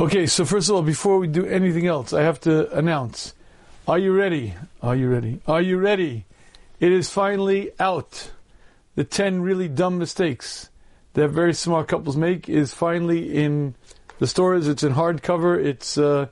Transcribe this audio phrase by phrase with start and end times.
[0.00, 3.34] Okay, so first of all, before we do anything else, I have to announce.
[3.86, 4.54] Are you ready?
[4.82, 5.42] Are you ready?
[5.46, 6.24] Are you ready?
[6.80, 8.30] It is finally out.
[8.94, 10.70] The 10 really dumb mistakes
[11.12, 13.74] that very smart couples make is finally in
[14.18, 14.68] the stores.
[14.68, 15.62] It's in hardcover.
[15.62, 16.28] It's, uh,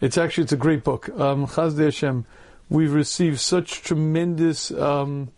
[0.00, 1.10] it's actually, it's a great book.
[1.10, 2.24] Um, Hashem,
[2.70, 5.30] we've received such tremendous, um,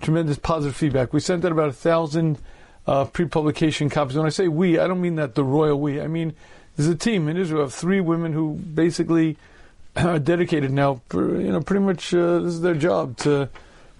[0.00, 1.12] tremendous positive feedback.
[1.12, 2.40] We sent out about a thousand,
[2.88, 4.16] uh, pre-publication copies.
[4.16, 6.00] When I say we, I don't mean that the royal we.
[6.00, 6.34] I mean,
[6.76, 9.36] there's a team in Israel of three women who basically
[9.96, 11.00] are dedicated now.
[11.08, 13.48] For, you know, pretty much uh, this is their job to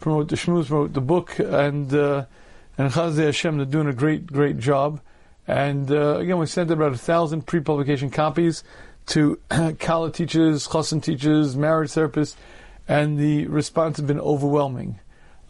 [0.00, 2.24] promote the Shmuz, promote the book, and uh,
[2.78, 3.56] and Chazé Hashem.
[3.58, 5.00] They're doing a great, great job.
[5.46, 8.62] And uh, again, we sent about a thousand pre-publication copies
[9.06, 9.38] to
[9.80, 12.36] Kala teachers, Chassan teachers, marriage therapists,
[12.88, 15.00] and the response has been overwhelming.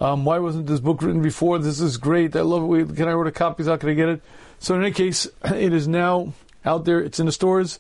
[0.01, 1.59] Um, why wasn't this book written before?
[1.59, 2.34] This is great.
[2.34, 2.96] I love it.
[2.96, 3.66] Can I order copies?
[3.66, 4.23] How can I get it?
[4.59, 6.32] So in any case, it is now
[6.65, 7.01] out there.
[7.01, 7.79] It's in the stores.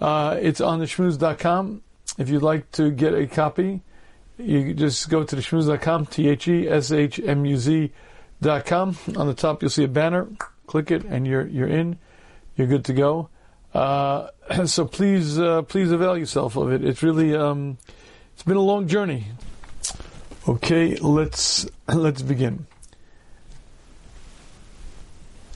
[0.00, 1.82] Uh, it's on the Shmuz.com.
[2.18, 3.80] If you'd like to get a copy,
[4.38, 8.96] you just go to the Shmuz.com, T-H-E-S-H-M-U-Z.com.
[9.16, 10.28] On the top, you'll see a banner.
[10.66, 11.98] Click it, and you're you're in.
[12.56, 13.28] You're good to go.
[13.72, 14.28] Uh,
[14.66, 16.84] so please, uh, please avail yourself of it.
[16.84, 17.78] It's really, um,
[18.34, 19.26] it's been a long journey.
[20.48, 22.66] Okay, let's let's begin.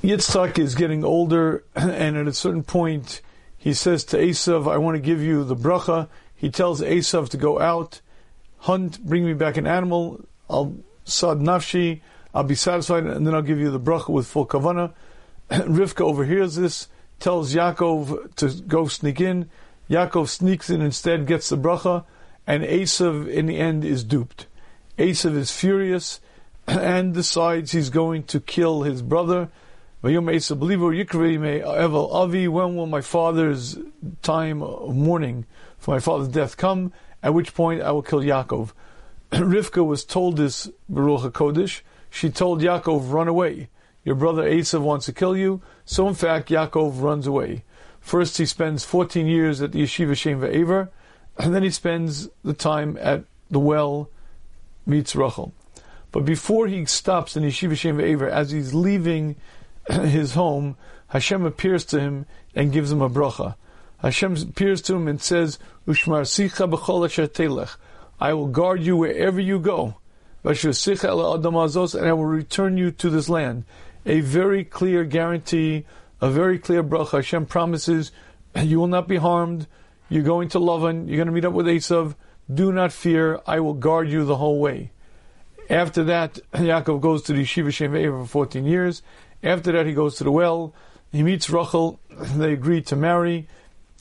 [0.03, 3.21] Yitzchak is getting older, and at a certain point,
[3.59, 6.09] he says to Esav, I want to give you the bracha.
[6.35, 8.01] He tells Esav to go out,
[8.61, 12.01] hunt, bring me back an animal, I'll sad nafshi,
[12.35, 14.95] I'll be satisfied, and then I'll give you the bracha with full kavana.
[15.51, 19.51] Rivka overhears this, tells Yaakov to go sneak in.
[19.91, 22.05] Yaakov sneaks in instead, gets the bracha,
[22.47, 24.47] and Esav in the end is duped.
[24.97, 26.21] Esav is furious
[26.67, 29.51] and decides he's going to kill his brother
[32.49, 33.79] when will my father's
[34.23, 35.45] time of mourning
[35.79, 36.93] for my father's death come?
[37.23, 38.73] At which point I will kill Yaakov.
[39.31, 41.83] Rivka was told this b'Ruach HaKodesh.
[42.09, 43.69] She told Yaakov, run away.
[44.03, 45.61] Your brother Esav wants to kill you.
[45.85, 47.65] So in fact, Yaakov runs away.
[48.01, 50.89] First he spends 14 years at the Yeshiva Shem Ve'ever,
[51.39, 54.09] and then he spends the time at the well,
[54.87, 55.53] meets Rachel.
[56.11, 59.37] But before he stops in Yeshiva Shem Ve'ever, as he's leaving
[60.05, 60.77] his home,
[61.09, 63.57] Hashem appears to him and gives him a bracha.
[63.99, 67.77] Hashem appears to him and says, Ushmar sicha b'chol
[68.21, 69.97] I will guard you wherever you go.
[70.43, 73.65] And I will return you to this land.
[74.07, 75.85] A very clear guarantee,
[76.21, 77.13] a very clear bracha.
[77.13, 78.13] Hashem promises,
[78.63, 79.67] you will not be harmed.
[80.09, 81.07] You're going to Lavan.
[81.09, 82.15] You're going to meet up with Esav.
[82.53, 83.41] Do not fear.
[83.47, 84.91] I will guard you the whole way.
[85.69, 89.03] After that, Yaakov goes to the Yeshiva Shem for 14 years,
[89.43, 90.75] after that, he goes to the well.
[91.13, 92.01] He meets Rachel.
[92.37, 93.49] They agree to marry.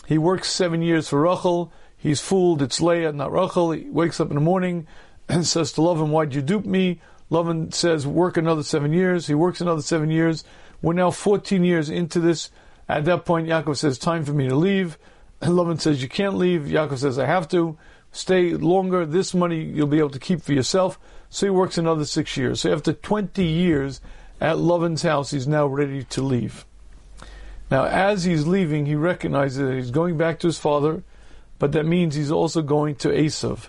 [0.06, 1.72] He works seven years for Rachel.
[1.98, 2.62] He's fooled.
[2.62, 3.72] It's Leah, not Rachel.
[3.72, 4.88] He wakes up in the morning
[5.30, 7.02] and says to Lavan, "Why'd you dupe me?"
[7.32, 10.44] Lavan says, "Work another seven years." He works another seven years.
[10.82, 12.50] We're now 14 years into this.
[12.88, 14.98] At that point, Yaakov says, "Time for me to leave."
[15.42, 17.78] And Lavan says, "You can't leave." Yaakov says, "I have to."
[18.12, 19.06] Stay longer.
[19.06, 21.00] This money you'll be able to keep for yourself.
[21.30, 22.62] So he works another six years.
[22.62, 24.02] So after 20 years,
[24.42, 26.66] at Lavan's house, he's now ready to leave.
[27.70, 31.04] Now, as he's leaving, he recognizes that he's going back to his father,
[31.60, 33.68] but that means he's also going to Esav.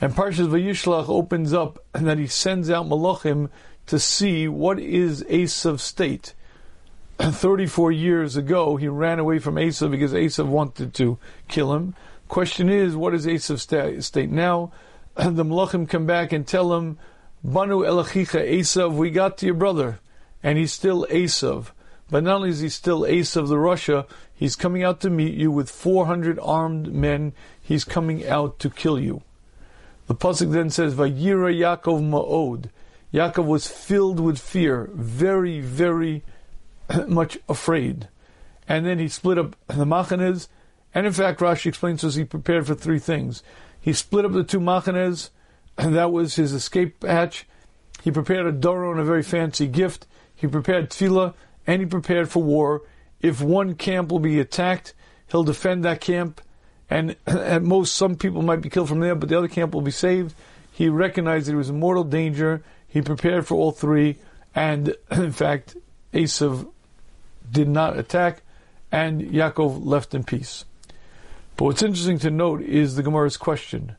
[0.00, 3.50] And Parshas Vayishlach opens up and that he sends out Malachim
[3.86, 6.34] to see what is Esav's state.
[7.18, 11.18] 34 years ago, he ran away from Esav because Esav wanted to
[11.48, 11.94] kill him.
[12.28, 14.72] Question is, what is Esav's state now?
[15.16, 16.98] The Malachim come back and tell him
[17.42, 19.98] Banu Elachicha Esav, we got to your brother,
[20.42, 21.70] and he's still Esav.
[22.10, 25.50] But not only is he still Esav the rasha, he's coming out to meet you
[25.50, 27.32] with 400 armed men.
[27.60, 29.22] He's coming out to kill you.
[30.06, 32.68] The pasuk then says, "Vayira Yaakov ma'od."
[33.14, 36.22] Yaakov was filled with fear, very, very
[37.08, 38.08] much afraid.
[38.68, 40.48] And then he split up the machanes,
[40.94, 43.42] and in fact, Rashi explains to us he prepared for three things.
[43.80, 45.30] He split up the two machanes,
[45.78, 47.46] and that was his escape hatch.
[48.02, 50.06] He prepared a doron, a very fancy gift.
[50.34, 51.34] He prepared tefillah,
[51.66, 52.82] and he prepared for war.
[53.20, 54.94] If one camp will be attacked,
[55.30, 56.40] he'll defend that camp,
[56.88, 59.82] and at most some people might be killed from there, but the other camp will
[59.82, 60.34] be saved.
[60.72, 62.62] He recognized that he was in mortal danger.
[62.88, 64.16] He prepared for all three,
[64.54, 65.76] and in fact,
[66.14, 66.68] Esav
[67.50, 68.42] did not attack,
[68.90, 70.64] and Yaakov left in peace.
[71.56, 73.96] But what's interesting to note is the Gemara's question.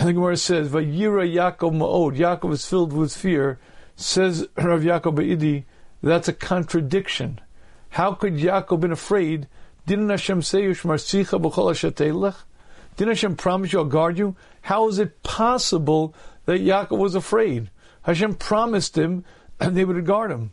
[0.00, 2.16] The Gemara says, Vayira Yaakov Ma'od.
[2.16, 3.58] Yaakov is filled with fear.
[3.96, 5.66] Says Rav Yaakov Be'idi,
[6.02, 7.38] that's a contradiction.
[7.90, 9.46] How could Yaakov been afraid?
[9.84, 12.36] Didn't Hashem say, Ushmarsicha b'chol ashetelech?
[12.96, 14.36] Didn't Hashem promise you, I'll guard you?
[14.62, 16.14] How is it possible
[16.46, 17.70] that Yaakov was afraid?
[18.02, 19.26] Hashem promised him
[19.60, 20.52] and they would guard him.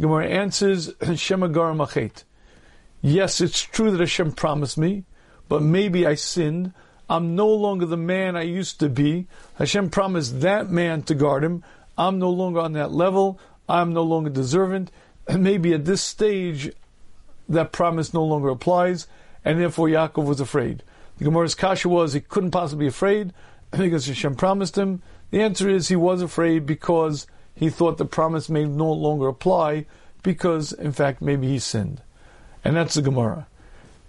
[0.00, 2.24] Gemara answers, Shema yigrom hachet.
[3.02, 5.04] Yes, it's true that Hashem promised me,
[5.46, 6.72] but maybe I sinned.
[7.08, 9.26] I'm no longer the man I used to be.
[9.56, 11.64] Hashem promised that man to guard him.
[11.96, 13.40] I'm no longer on that level.
[13.68, 14.88] I'm no longer deserving.
[15.26, 16.70] And maybe at this stage,
[17.48, 19.06] that promise no longer applies,
[19.44, 20.82] and therefore Yaakov was afraid.
[21.18, 23.32] The Gemara's kasha was he couldn't possibly be afraid
[23.70, 25.02] because Hashem promised him.
[25.30, 29.86] The answer is he was afraid because he thought the promise may no longer apply
[30.22, 32.02] because, in fact, maybe he sinned.
[32.64, 33.46] And that's the Gemara.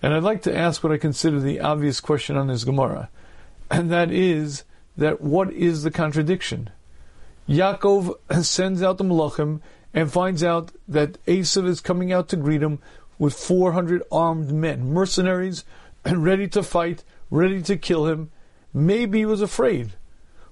[0.02, 3.10] And I'd like to ask what I consider the obvious question on this Gemara,
[3.72, 4.64] and that is
[4.98, 6.70] that what is the contradiction?
[7.48, 8.14] Yaakov
[8.44, 9.62] sends out the Malachim
[9.94, 12.80] and finds out that Esav is coming out to greet him
[13.18, 15.66] with 400 armed men, mercenaries,
[16.06, 18.32] and ready to fight, ready to kill him.
[18.74, 19.94] Maybe he was afraid.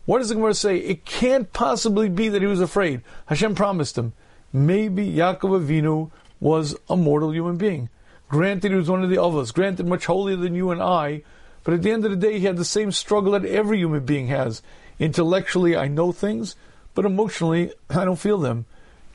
[0.06, 0.78] What does the Gemara say?
[0.78, 3.02] It can't possibly be that he was afraid.
[3.28, 4.14] Hashem promised him.
[4.52, 7.90] Maybe Yaakov Avinu was a mortal human being.
[8.30, 9.54] Granted, he was one of the Avos.
[9.54, 11.24] granted, much holier than you and I,
[11.64, 14.06] but at the end of the day, he had the same struggle that every human
[14.06, 14.62] being has.
[15.00, 16.56] Intellectually, I know things,
[16.94, 18.66] but emotionally, I don't feel them.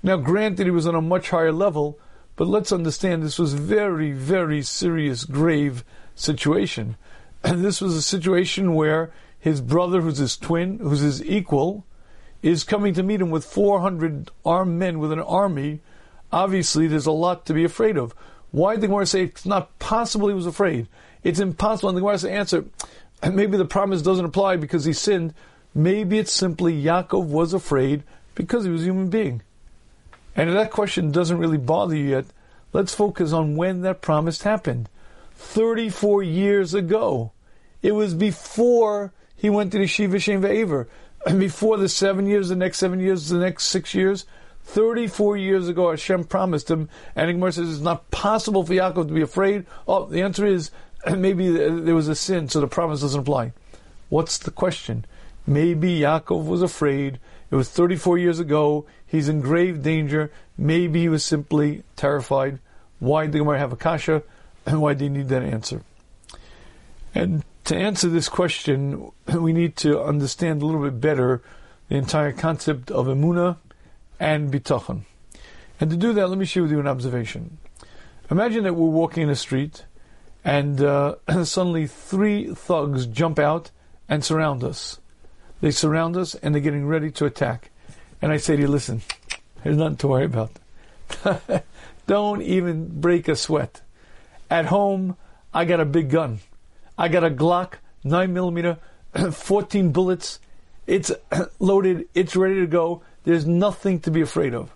[0.03, 1.99] Now, granted, he was on a much higher level,
[2.37, 6.97] but let's understand this was very, very serious, grave situation.
[7.45, 11.85] And this was a situation where his brother, who's his twin, who's his equal,
[12.43, 15.81] is coming to meet him with 400 armed men with an army.
[16.33, 18.15] Obviously, there's a lot to be afraid of.
[18.53, 20.87] Why did the Gemara say it's not possible he was afraid?
[21.25, 21.89] It's impossible.
[21.89, 22.65] And the Gemara answer,
[23.23, 25.35] maybe the promise doesn't apply because he sinned.
[25.75, 28.03] Maybe it's simply Yaakov was afraid
[28.35, 29.43] because he was a human being.
[30.37, 32.27] And if that question doesn't really bother you yet,
[32.73, 34.89] let's focus on when that promise happened.
[35.35, 37.33] 34 years ago.
[37.83, 40.87] It was before he went to the Shiva Shem Ve'ever.
[41.27, 44.27] And before the seven years, the next seven years, the next six years,
[44.65, 49.15] 34 years ago, Hashem promised him, and Gemara says it's not possible for Yaakov to
[49.15, 49.67] be afraid.
[49.87, 50.71] Oh, the answer is
[51.17, 53.53] maybe there was a sin, so the promise doesn't apply.
[54.09, 55.05] What's the question?
[55.47, 57.19] Maybe Yaakov was afraid.
[57.51, 58.87] It was 34 years ago.
[59.07, 60.31] He's in grave danger.
[60.57, 62.59] Maybe he was simply terrified.
[62.99, 64.23] Why did the Gemara have a kasha?
[64.65, 65.83] And why do you need that answer?
[67.17, 71.43] And to answer this question, we need to understand a little bit better
[71.89, 73.57] the entire concept of emuna
[74.23, 75.03] and bitachon.
[75.81, 77.59] And to do that, let me share with you an observation.
[78.31, 79.85] Imagine that we're walking in a street,
[80.45, 83.73] and uh, suddenly three thugs jump out
[84.09, 85.01] and surround us.
[85.61, 87.73] They surround us, and they're getting ready to attack.
[88.23, 89.03] And I say to you, listen,
[89.65, 90.53] there's nothing to worry about.
[92.07, 93.81] Don't even break a sweat.
[94.49, 95.17] At home,
[95.53, 96.39] I got a big gun.
[96.97, 98.79] I got a Glock 9 millimeter,
[99.33, 100.39] 14 bullets.
[100.87, 101.11] It's
[101.59, 102.09] loaded.
[102.15, 103.03] It's ready to go.
[103.25, 104.73] There's nothing to be afraid of.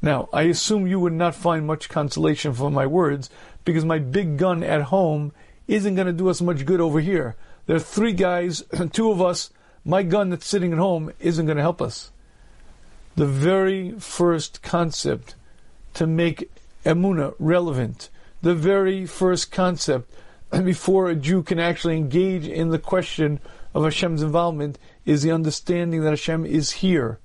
[0.00, 3.30] Now, I assume you would not find much consolation from my words
[3.64, 5.32] because my big gun at home
[5.66, 7.36] isn't going to do us much good over here.
[7.66, 8.62] There are three guys,
[8.92, 9.50] two of us.
[9.84, 12.10] My gun that's sitting at home isn't going to help us.
[13.16, 15.34] The very first concept
[15.94, 16.50] to make
[16.84, 18.08] emuna relevant,
[18.42, 20.12] the very first concept
[20.50, 23.40] before a Jew can actually engage in the question
[23.74, 27.18] of Hashem's involvement is the understanding that Hashem is here.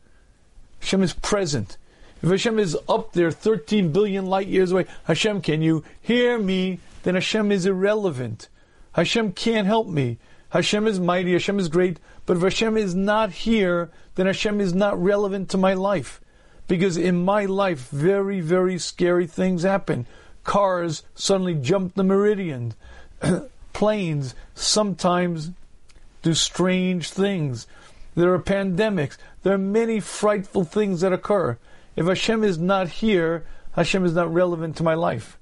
[0.83, 1.77] Hashem is present.
[2.21, 6.79] If Hashem is up there 13 billion light years away, Hashem, can you hear me?
[7.03, 8.49] Then Hashem is irrelevant.
[8.91, 10.17] Hashem can't help me.
[10.49, 14.73] Hashem is mighty, Hashem is great, but if Hashem is not here, then Hashem is
[14.73, 16.19] not relevant to my life.
[16.67, 20.05] Because in my life, very, very scary things happen.
[20.43, 22.73] Cars suddenly jump the meridian.
[23.73, 25.51] Planes sometimes
[26.21, 27.67] do strange things.
[28.15, 29.17] There are pandemics.
[29.43, 31.57] There are many frightful things that occur.
[31.95, 35.38] If Hashem is not here, Hashem is not relevant to my life.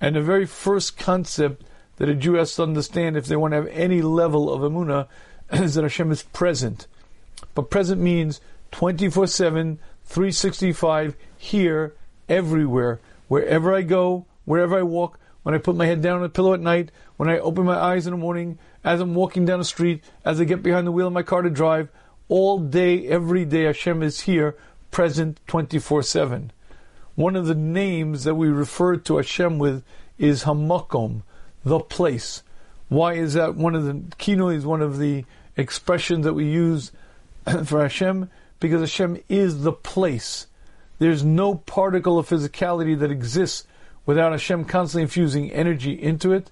[0.00, 1.62] And the very first concept
[1.96, 5.06] that a Jew has to understand if they want to have any level of emuna
[5.52, 6.86] is that Hashem is present.
[7.54, 8.40] But present means
[8.72, 11.94] 24 7, 365, here,
[12.28, 13.00] everywhere.
[13.28, 16.54] Wherever I go, wherever I walk, when I put my head down on the pillow
[16.54, 19.64] at night, when I open my eyes in the morning, as I'm walking down the
[19.64, 21.90] street, as I get behind the wheel of my car to drive,
[22.32, 24.56] all day, every day, Hashem is here,
[24.90, 26.50] present 24 7.
[27.14, 29.84] One of the names that we refer to Hashem with
[30.16, 31.24] is Hamakom,
[31.62, 32.42] the place.
[32.88, 35.26] Why is that one of the kino is one of the
[35.58, 36.90] expressions that we use
[37.66, 38.30] for Hashem?
[38.60, 40.46] Because Hashem is the place.
[41.00, 43.66] There's no particle of physicality that exists
[44.06, 46.50] without Hashem constantly infusing energy into it.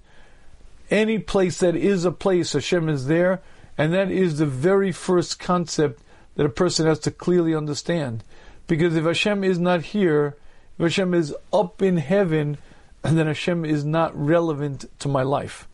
[0.90, 3.40] Any place that is a place, Hashem is there,
[3.80, 6.02] and that is the very first concept
[6.34, 8.22] that a person has to clearly understand.
[8.66, 10.36] Because if Hashem is not here,
[10.78, 12.58] if Hashem is up in heaven,
[13.02, 15.66] then Hashem is not relevant to my life.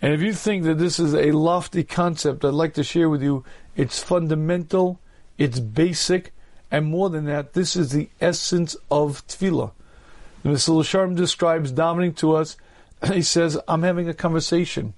[0.00, 3.22] And if you think that this is a lofty concept, I'd like to share with
[3.22, 3.44] you,
[3.76, 4.98] it's fundamental,
[5.36, 6.32] it's basic,
[6.70, 9.72] and more than that, this is the essence of tefillah.
[10.42, 12.56] The Mesilas Yesharim describes davening to us.
[13.12, 14.94] He says, I'm having a conversation.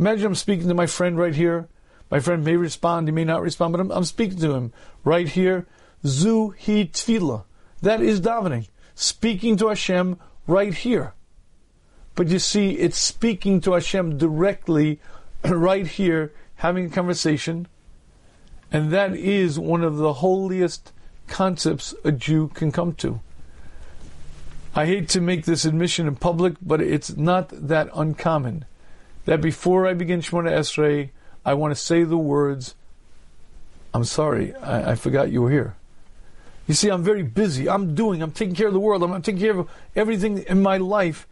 [0.00, 1.68] Imagine I'm speaking to my friend right here.
[2.10, 4.72] My friend may respond, he may not respond, but I'm, I'm speaking to him
[5.04, 5.66] right here.
[6.06, 7.44] Zu hi tefillah.
[7.82, 8.68] That is davening.
[8.94, 11.14] Speaking to Hashem right here.
[12.14, 15.00] But you see, it's speaking to Hashem directly
[15.44, 17.68] right here, having a conversation.
[18.72, 20.92] And that is one of the holiest
[21.28, 23.20] concepts a Jew can come to.
[24.74, 28.64] I hate to make this admission in public, but it's not that uncommon.
[29.24, 31.10] That before I begin Shemona Esrei,
[31.46, 32.74] I want to say the words,
[33.94, 35.76] I'm sorry, I, I, forgot you were here.
[36.66, 37.68] You see, I'm very busy.
[37.68, 39.04] I'm doing, I'm taking care of the world.
[39.04, 41.28] I'm, I'm taking care of everything in my life.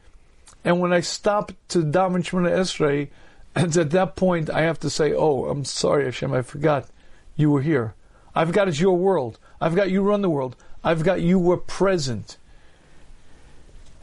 [0.65, 3.09] And when I stop to daven Shemona Esrei,
[3.57, 6.87] and at that point I have to say, oh, I'm sorry, Hashem, I forgot
[7.35, 7.95] you were here.
[8.37, 9.41] I've got it's your world.
[9.61, 10.55] I've got you run the world.
[10.85, 12.37] I've got you were present.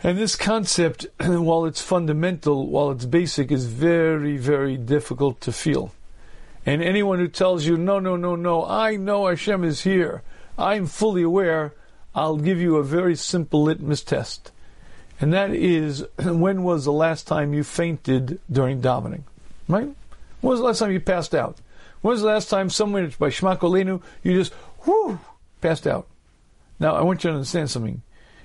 [0.03, 5.93] And this concept, while it's fundamental, while it's basic, is very, very difficult to feel.
[6.65, 10.21] And anyone who tells you, no, no, no, no, I know Hashem is here,
[10.57, 11.73] I'm fully aware,
[12.13, 14.51] I'll give you a very simple litmus test.
[15.19, 19.23] And that is, when was the last time you fainted during davening?
[19.67, 19.89] Right?
[20.41, 21.57] When was the last time you passed out?
[22.01, 24.53] When was the last time someone by Shema Kolenu, you just,
[24.85, 25.19] whoo,
[25.61, 26.07] passed out?
[26.79, 28.01] Now, I want you to understand something.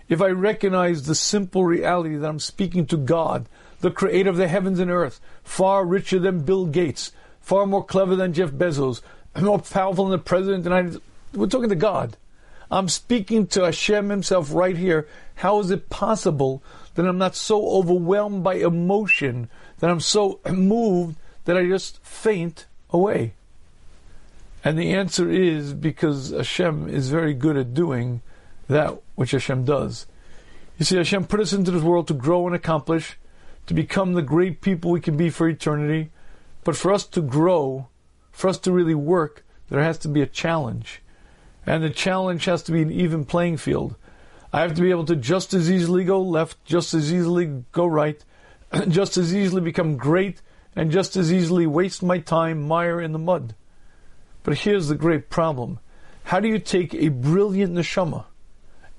[0.08, 3.48] If I recognize the simple reality that I'm speaking to God,
[3.80, 7.12] the creator of the heavens and earth, far richer than Bill Gates,
[7.46, 9.02] far more clever than Jeff Bezos,
[9.40, 12.16] more powerful than the president of the United We're talking to God.
[12.72, 15.06] I'm speaking to Hashem himself right here.
[15.36, 16.60] How is it possible
[16.96, 19.48] that I'm not so overwhelmed by emotion,
[19.78, 23.34] that I'm so moved that I just faint away?
[24.64, 28.22] And the answer is because Hashem is very good at doing
[28.66, 30.06] that which Hashem does.
[30.78, 33.16] You see, Hashem put us into this world to grow and accomplish,
[33.68, 36.10] to become the great people we can be for eternity.
[36.66, 37.86] But for us to grow,
[38.32, 41.00] for us to really work, there has to be a challenge.
[41.64, 43.94] And the challenge has to be an even playing field.
[44.52, 47.86] I have to be able to just as easily go left, just as easily go
[47.86, 48.24] right,
[48.88, 50.42] just as easily become great,
[50.74, 53.54] and just as easily waste my time mire in the mud.
[54.42, 55.78] But here's the great problem.
[56.24, 58.24] How do you take a brilliant neshama,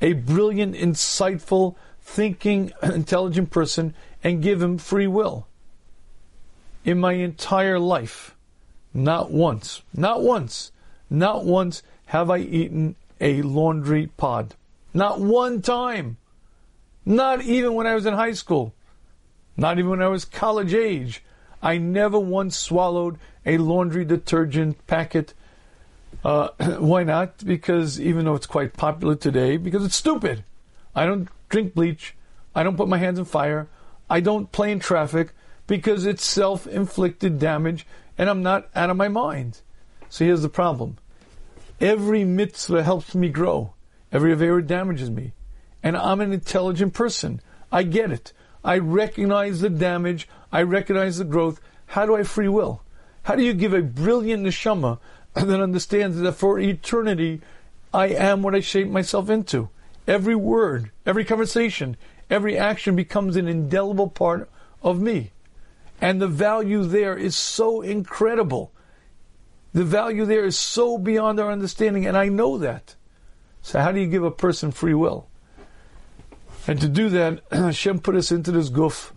[0.01, 3.93] a brilliant, insightful, thinking, intelligent person,
[4.23, 5.46] and give him free will?
[6.87, 8.33] In my entire life,
[8.93, 10.71] not once, not once,
[11.09, 14.55] not once have I eaten a laundry pod.
[14.93, 16.15] Not one time.
[17.05, 18.73] Not even when I was in high school.
[19.57, 21.21] Not even when I was college age.
[21.61, 25.33] I never once swallowed a laundry detergent packet.
[26.23, 27.43] Uh, why not?
[27.43, 30.45] Because even though it's quite popular today, because it's stupid.
[30.95, 32.15] I don't drink bleach.
[32.55, 33.67] I don't put my hands in fire.
[34.09, 35.33] I don't play in traffic
[35.67, 37.85] because it's self inflicted damage
[38.17, 39.61] and I'm not out of my mind.
[40.09, 40.97] So here's the problem
[41.79, 43.73] every mitzvah helps me grow,
[44.11, 45.33] every avera damages me.
[45.83, 47.41] And I'm an intelligent person.
[47.71, 48.33] I get it.
[48.63, 50.27] I recognize the damage.
[50.51, 51.61] I recognize the growth.
[51.87, 52.81] How do I free will?
[53.23, 54.99] How do you give a brilliant neshama
[55.33, 57.41] that understands that for eternity
[57.93, 59.69] I am what I shape myself into?
[60.07, 61.97] Every word, every conversation,
[62.29, 64.49] every action becomes an indelible part
[64.81, 65.31] of me.
[65.99, 68.71] And the value there is so incredible.
[69.73, 72.95] The value there is so beyond our understanding, and I know that.
[73.61, 75.27] So, how do you give a person free will?
[76.67, 79.11] And to do that, Hashem put us into this guf,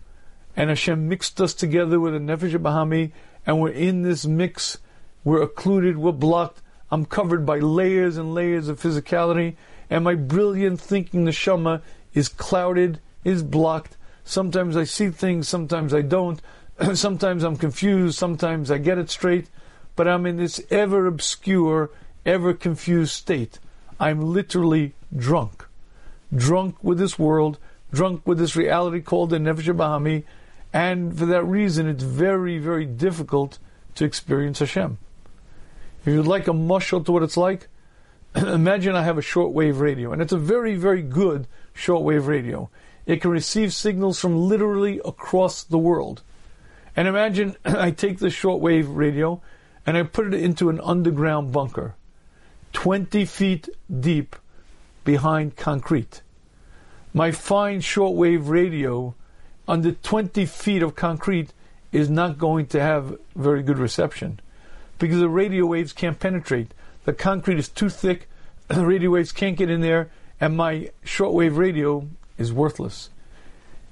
[0.55, 3.11] and Hashem mixed us together with a Nefesh Bahami,
[3.45, 4.77] and we're in this mix.
[5.23, 6.61] We're occluded, we're blocked.
[6.89, 9.55] I'm covered by layers and layers of physicality,
[9.89, 11.81] and my brilliant thinking the neshama
[12.13, 13.97] is clouded, is blocked.
[14.23, 16.41] Sometimes I see things, sometimes I don't.
[16.93, 19.49] sometimes I'm confused, sometimes I get it straight,
[19.95, 21.89] but I'm in this ever obscure,
[22.25, 23.59] ever confused state.
[23.99, 25.65] I'm literally drunk
[26.35, 27.57] drunk with this world,
[27.91, 30.23] drunk with this reality called the Nefesh Bahami,
[30.73, 33.59] and for that reason, it's very, very difficult
[33.95, 34.97] to experience Hashem.
[36.01, 37.67] If you'd like a mushal to what it's like,
[38.35, 42.69] imagine I have a shortwave radio, and it's a very, very good shortwave radio.
[43.05, 46.21] It can receive signals from literally across the world.
[46.95, 49.41] And imagine I take this shortwave radio
[49.85, 51.95] and I put it into an underground bunker,
[52.73, 53.69] 20 feet
[53.99, 54.35] deep
[55.03, 56.21] behind concrete.
[57.13, 59.15] My fine shortwave radio
[59.67, 61.53] under 20 feet of concrete
[61.91, 64.39] is not going to have very good reception
[64.99, 66.73] because the radio waves can't penetrate.
[67.05, 68.29] The concrete is too thick,
[68.67, 72.07] the radio waves can't get in there, and my shortwave radio
[72.37, 73.09] is worthless.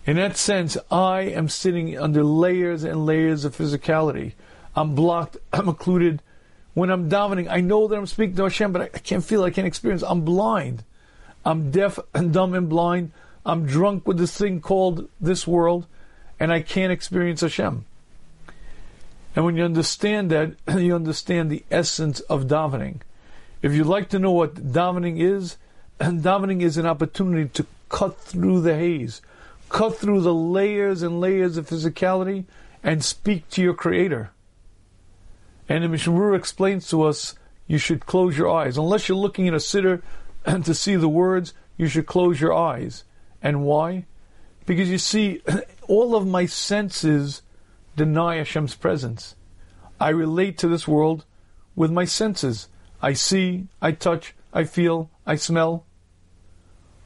[0.09, 4.33] In that sense, I am sitting under layers and layers of physicality.
[4.75, 6.23] I'm blocked, I'm occluded.
[6.73, 9.43] When I'm davening, I know that I'm speaking to Hashem, but I, I can't feel,
[9.43, 10.01] I can't experience.
[10.01, 10.83] I'm blind.
[11.45, 13.11] I'm deaf and dumb and blind.
[13.45, 15.85] I'm drunk with this thing called this world,
[16.39, 17.85] and I can't experience Hashem.
[19.35, 23.01] And when you understand that, you understand the essence of davening.
[23.61, 25.57] If you'd like to know what davening is,
[25.99, 29.21] and davening is an opportunity to cut through the haze,
[29.69, 32.45] cut through the layers and layers of physicality,
[32.83, 34.31] and speak to your Creator.
[35.67, 37.35] And the Mishnah explains to us
[37.67, 38.77] you should close your eyes.
[38.77, 40.01] Unless you're looking at a siddur
[40.45, 43.03] and to see the words, you should close your eyes.
[43.41, 44.05] And why?
[44.65, 45.41] Because you see,
[45.87, 47.43] all of my senses
[47.95, 49.35] deny Hashem's presence.
[49.99, 51.25] I relate to this world
[51.75, 52.69] with my senses.
[53.01, 55.85] I see, I touch, I feel, I smell.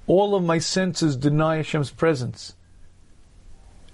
[0.05, 2.55] All of my senses deny Hashem's presence.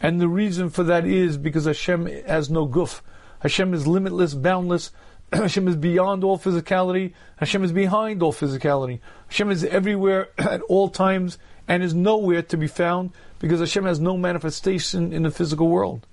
[0.01, 3.01] And the reason for that is because Hashem has no guf.
[3.41, 4.91] Hashem is limitless, boundless.
[5.33, 7.13] Hashem is beyond all physicality.
[7.37, 8.99] Hashem is behind all physicality.
[9.27, 11.37] Hashem is everywhere at all times
[11.67, 16.07] and is nowhere to be found because Hashem has no manifestation in the physical world.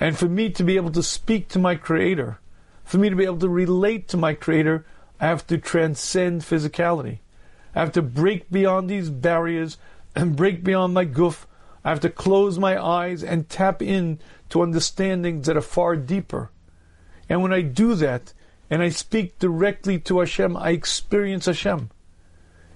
[0.00, 2.40] And for me to be able to speak to my Creator,
[2.84, 4.84] for me to be able to relate to my Creator,
[5.20, 7.18] I have to transcend physicality.
[7.74, 9.78] I have to break beyond these barriers
[10.14, 11.46] and break beyond my guf.
[11.84, 16.50] I have to close my eyes and tap in to understandings that are far deeper.
[17.28, 18.32] And when I do that,
[18.70, 21.90] and I speak directly to Hashem, I experience Hashem.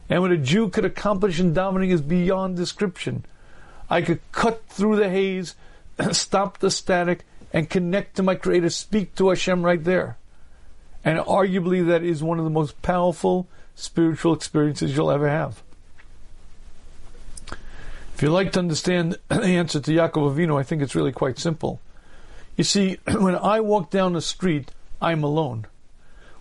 [0.09, 3.25] And what a Jew could accomplish in davening is beyond description.
[3.89, 5.55] I could cut through the haze
[6.13, 10.19] stop the static and connect to my Creator, speak to Hashem right there.
[11.05, 15.63] And arguably, that is one of the most powerful spiritual experiences you'll ever have.
[18.15, 21.39] If you'd like to understand the answer to Yaakov Avinu, I think it's really quite
[21.39, 21.81] simple.
[22.57, 25.67] You see, when I walk down the street, I'm alone.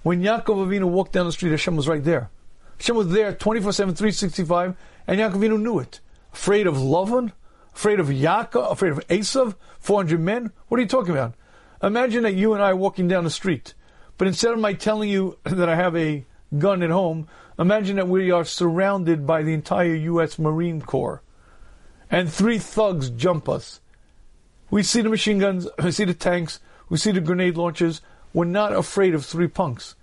[0.01, 2.29] When Yaakov Avinu walked down the street, Hashem was right there.
[2.77, 4.75] Hashem was there 24 7, 365,
[5.07, 5.99] and Yaakov Avinu knew it.
[6.33, 7.33] Afraid of Lavan?
[7.73, 8.71] Afraid of Yaakov?
[8.71, 9.55] Afraid of Esav?
[9.79, 10.51] 400 men?
[10.69, 11.33] What are you talking about?
[11.83, 13.73] Imagine that you and I are walking down the street,
[14.17, 16.25] but instead of my telling you that I have a
[16.59, 20.39] gun at home, imagine that we are surrounded by the entire U.S.
[20.39, 21.21] Marine Corps,
[22.09, 23.81] and three thugs jump us.
[24.69, 28.01] We see the machine guns, we see the tanks, we see the grenade launchers.
[28.33, 29.95] We're not afraid of three punks.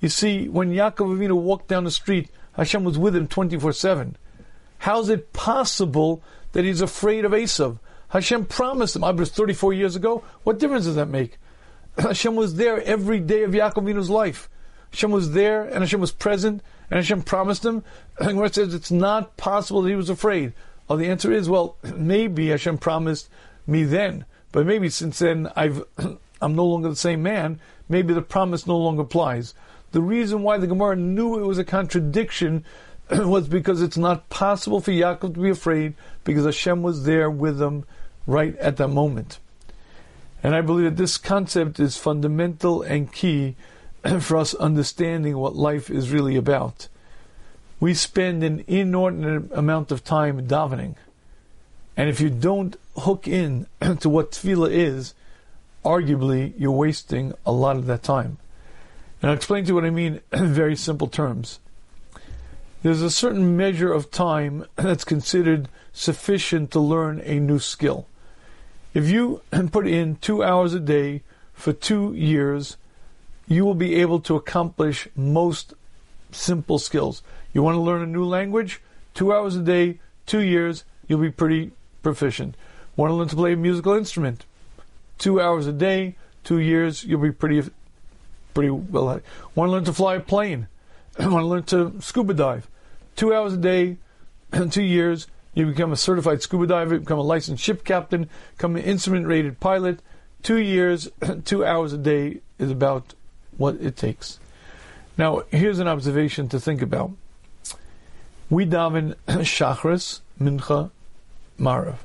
[0.00, 4.16] You see, when Yaakov Avinu walked down the street, Hashem was with him 24 7.
[4.78, 7.78] How's it possible that he's afraid of Esav.
[8.08, 9.04] Hashem promised him.
[9.04, 10.24] I was 34 years ago.
[10.42, 11.38] What difference does that make?
[11.98, 14.48] Hashem was there every day of Yaakovinu's life.
[14.90, 17.84] Hashem was there and Hashem was present and Hashem promised him.
[18.18, 20.52] And where it says it's not possible that he was afraid.
[20.88, 23.28] Well, the answer is, well, maybe Hashem promised
[23.66, 25.84] me then, but maybe since then I've,
[26.42, 27.60] I'm no longer the same man.
[27.88, 29.54] Maybe the promise no longer applies.
[29.92, 32.64] The reason why the Gemara knew it was a contradiction
[33.10, 37.60] was because it's not possible for Yaakov to be afraid because Hashem was there with
[37.60, 37.84] him
[38.26, 39.38] right at that moment.
[40.42, 43.56] And I believe that this concept is fundamental and key
[44.20, 46.88] for us understanding what life is really about.
[47.78, 50.96] We spend an inordinate amount of time davening.
[51.96, 53.66] And if you don't hook in
[54.00, 55.14] to what tefillah is,
[55.84, 58.38] arguably you're wasting a lot of that time.
[59.22, 61.58] And I'll explain to you what I mean in very simple terms
[62.82, 68.06] there's a certain measure of time that's considered sufficient to learn a new skill.
[68.94, 72.76] If you put in two hours a day for two years,
[73.50, 75.74] you will be able to accomplish most
[76.30, 77.20] simple skills.
[77.52, 78.80] You want to learn a new language?
[79.12, 82.54] Two hours a day, two years, you'll be pretty proficient.
[82.94, 84.44] Want to learn to play a musical instrument?
[85.18, 87.68] Two hours a day, two years, you'll be pretty,
[88.54, 89.20] pretty well.
[89.56, 90.68] Want to learn to fly a plane?
[91.18, 92.68] want to learn to scuba dive?
[93.16, 93.96] Two hours a day,
[94.70, 98.82] two years, you become a certified scuba diver, become a licensed ship captain, become an
[98.82, 99.98] instrument rated pilot.
[100.40, 101.08] Two years,
[101.44, 103.14] two hours a day is about
[103.60, 104.40] what it takes.
[105.18, 107.10] Now, here's an observation to think about.
[108.48, 110.90] We daven Shachris, Mincha,
[111.58, 111.98] Maariv.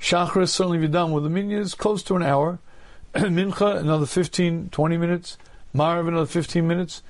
[0.00, 2.58] Shachris, certainly if you're done with the minyan, is close to an hour.
[3.14, 5.38] Mincha, another 15, 20 minutes.
[5.72, 7.02] Maariv, another 15 minutes.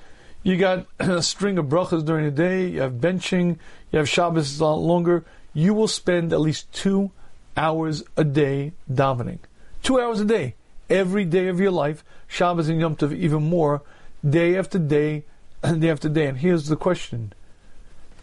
[0.43, 2.67] You got a string of brachas during the day.
[2.67, 3.57] You have benching.
[3.91, 5.25] You have Shabbos a lot longer.
[5.55, 7.09] You will spend at least two
[7.57, 9.39] hours a day davening.
[9.81, 10.53] Two hours a day.
[10.91, 12.03] Every day of your life.
[12.29, 13.81] Shabbos and Yom Tov even more.
[14.27, 15.23] Day after day,
[15.61, 16.27] and day after day.
[16.27, 17.33] And here's the question.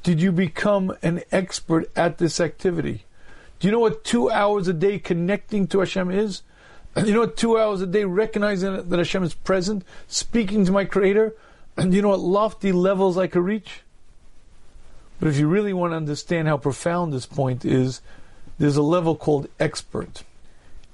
[0.03, 3.05] Did you become an expert at this activity?
[3.59, 6.43] Do you know what two hours a day connecting to Hashem is?
[6.97, 10.87] You know what two hours a day recognizing that Hashem is present, speaking to my
[10.87, 11.35] Creator?
[11.79, 13.83] And you know what lofty levels I could reach?
[15.21, 18.01] But if you really want to understand how profound this point is,
[18.59, 20.23] there's a level called expert.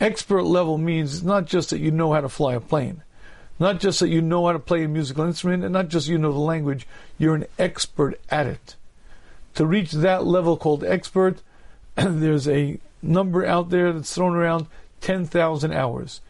[0.03, 3.05] Expert level means not just that you know how to fly a plane,
[3.61, 6.19] not just that you know how to play a musical instrument, and not just you
[6.19, 6.89] know the language,
[7.19, 8.75] you're an expert at it.
[9.55, 11.41] To reach that level called expert,
[11.95, 14.67] there's a number out there that's thrown around
[15.03, 16.21] 10,000 hours.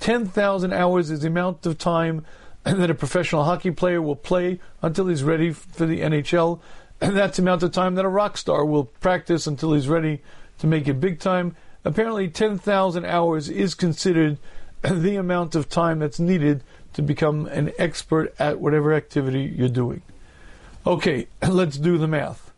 [0.00, 2.26] 10,000 hours is the amount of time
[2.64, 6.60] that a professional hockey player will play until he's ready for the NHL.
[7.00, 10.20] And that's the amount of time that a rock star will practice until he's ready
[10.58, 11.56] to make it big time.
[11.84, 14.38] Apparently, 10,000 hours is considered
[14.82, 20.02] the amount of time that's needed to become an expert at whatever activity you're doing.
[20.86, 22.52] Okay, let's do the math.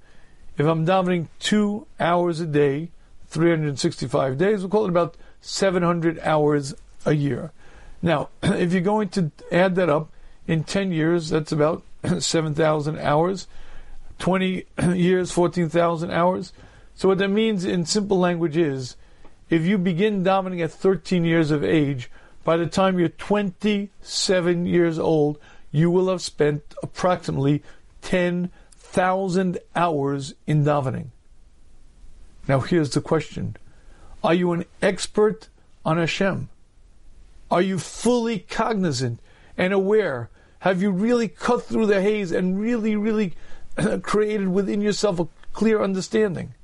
[0.56, 2.90] If I'm davening two hours a day,
[3.28, 7.52] 365 days, we'll call it about 700 hours a year.
[8.00, 10.10] Now, if you're going to add that up
[10.46, 11.82] in 10 years, that's about
[12.18, 13.46] 7,000 hours.
[14.18, 16.52] 20 years, 14,000 hours.
[16.94, 18.96] So what that means in simple language is,
[19.50, 22.10] if you begin davening at 13 years of age,
[22.44, 25.38] by the time you're 27 years old,
[25.70, 27.62] you will have spent approximately
[28.02, 31.06] 10,000 hours in davening.
[32.46, 33.56] Now here's the question.
[34.22, 35.48] Are you an expert
[35.84, 36.48] on Hashem?
[37.50, 39.20] Are you fully cognizant
[39.56, 40.30] and aware?
[40.60, 43.34] Have you really cut through the haze and really, really
[44.02, 46.54] created within yourself a clear understanding?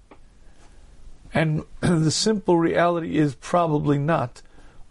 [1.33, 4.43] And the simple reality is probably not,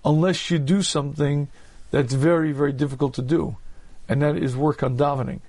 [0.05, 1.49] unless you do something
[1.91, 3.57] that's very, very difficult to do,
[4.07, 5.41] and that is work on davening.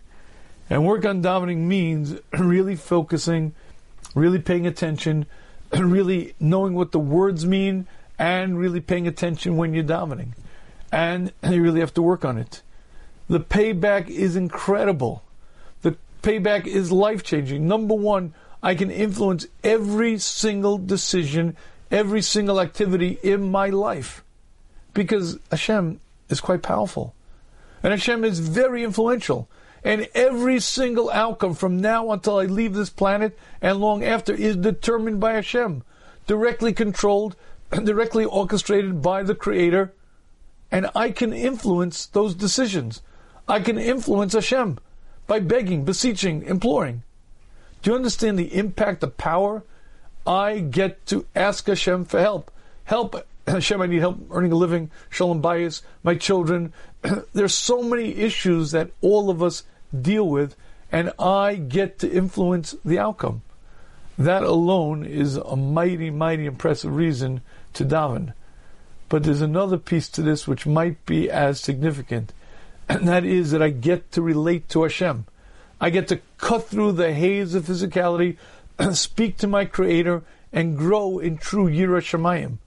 [0.68, 3.52] And work on davening means really focusing,
[4.14, 5.26] really paying attention,
[5.78, 7.86] really knowing what the words mean,
[8.18, 10.32] and really paying attention when you're davening.
[10.92, 12.62] And you really have to work on it.
[13.28, 15.22] The payback is incredible.
[15.82, 17.66] The payback is life changing.
[17.68, 21.56] Number one, I can influence every single decision,
[21.90, 24.22] every single activity in my life.
[24.92, 27.14] Because Hashem is quite powerful.
[27.82, 29.48] And Hashem is very influential.
[29.82, 34.56] And every single outcome from now until I leave this planet and long after is
[34.56, 35.82] determined by Hashem,
[36.26, 37.36] directly controlled
[37.84, 39.94] directly orchestrated by the Creator,
[40.70, 43.02] and I can influence those decisions.
[43.48, 44.78] I can influence Hashem
[45.26, 47.02] by begging, beseeching, imploring.
[47.82, 49.62] Do you understand the impact, the power?
[50.26, 52.50] I get to ask Hashem for help.
[52.84, 54.90] Help, Hashem, I need help earning a living.
[55.08, 56.74] Shalom bayis, my children.
[57.32, 59.62] There's so many issues that all of us
[59.98, 60.56] deal with,
[60.92, 63.42] and I get to influence the outcome.
[64.18, 67.40] That alone is a mighty, mighty impressive reason
[67.72, 68.34] to daven.
[69.08, 72.34] But there's another piece to this which might be as significant,
[72.90, 75.24] and that is that I get to relate to Hashem.
[75.80, 78.36] I get to cut through the haze of physicality,
[78.92, 82.58] speak to my Creator, and grow in true Yira Shemayim.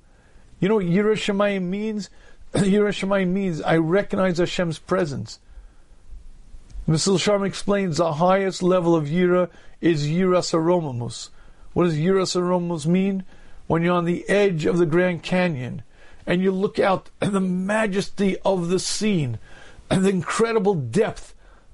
[0.59, 2.09] You know what Yira Shemayim means?
[2.53, 5.39] Yira Shemayim means I recognize Hashem's presence.
[6.87, 7.17] Mr.
[7.17, 9.49] Sharma explains the highest level of Yira
[9.79, 11.29] is Yiras Aromamus.
[11.71, 13.23] What does Yiras Aromamus mean?
[13.67, 15.83] when you're on the edge of the Grand Canyon
[16.25, 19.39] and you look out at the majesty of the scene,
[19.89, 21.32] and the incredible depth,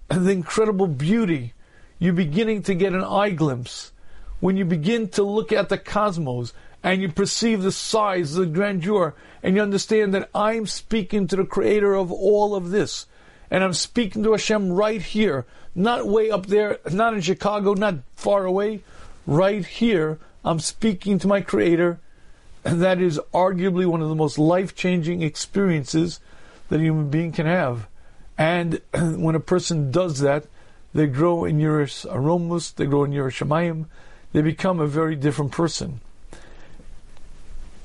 [0.10, 1.54] the incredible beauty,
[2.00, 3.92] you're beginning to get an eye glimpse.
[4.40, 9.16] When you begin to look at the cosmos and you perceive the size, the grandeur,
[9.44, 13.06] and you understand that I'm speaking to the creator of all of this.
[13.52, 15.46] And I'm speaking to Hashem right here,
[15.76, 18.82] not way up there, not in Chicago, not far away,
[19.26, 22.00] right here I'm speaking to my Creator,
[22.64, 26.20] and that is arguably one of the most life changing experiences
[26.70, 27.88] that a human being can have.
[28.40, 30.46] And when a person does that,
[30.94, 33.86] they grow in Yiras Aromus, they grow in Yiras Shemayim,
[34.32, 36.00] they become a very different person.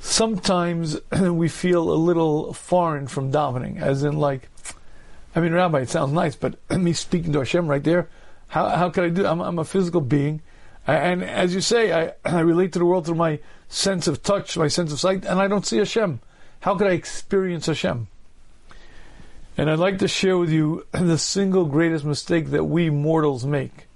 [0.01, 4.49] Sometimes we feel a little foreign from davening, as in like,
[5.35, 8.09] I mean, Rabbi, it sounds nice, but me speaking to Hashem right there,
[8.49, 9.27] how, how can I do?
[9.27, 10.41] I'm, I'm a physical being,
[10.87, 14.57] and as you say, I, I relate to the world through my sense of touch,
[14.57, 16.21] my sense of sight, and I don't see Hashem.
[16.61, 18.07] How could I experience Hashem?
[19.57, 23.87] And I'd like to share with you the single greatest mistake that we mortals make.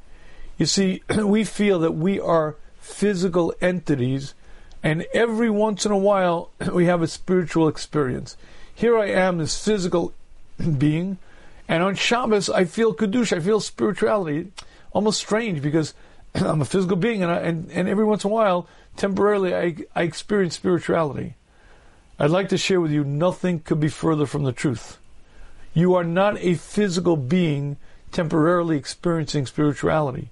[0.56, 4.34] You see, we feel that we are physical entities,
[4.82, 8.36] and every once in a while we have a spiritual experience.
[8.72, 10.12] Here I am, this physical
[10.78, 11.18] being,
[11.66, 14.52] and on Shabbos I feel kedusha, I feel spirituality.
[14.92, 15.92] Almost strange because
[16.34, 19.76] I'm a physical being, and, I, and and every once in a while, temporarily, I
[19.94, 21.34] I experience spirituality.
[22.18, 24.98] I'd like to share with you nothing could be further from the truth.
[25.78, 27.76] You are not a physical being
[28.10, 30.30] temporarily experiencing spirituality.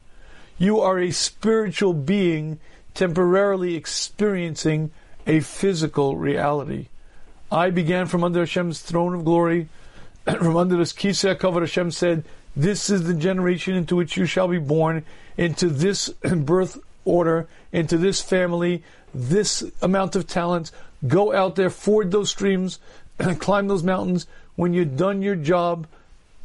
[0.59, 2.59] You are a spiritual being
[2.95, 4.91] temporarily experiencing
[5.25, 6.89] a physical reality.
[7.49, 9.69] I began from under Hashem's throne of glory,
[10.25, 11.61] from under this kiseh hakavod.
[11.61, 12.25] Hashem said,
[12.57, 15.05] "This is the generation into which you shall be born,
[15.37, 18.83] into this birth order, into this family,
[19.15, 20.73] this amount of talents.
[21.07, 22.81] Go out there, ford those streams,
[23.39, 24.27] climb those mountans.
[24.57, 25.87] When you've done your job,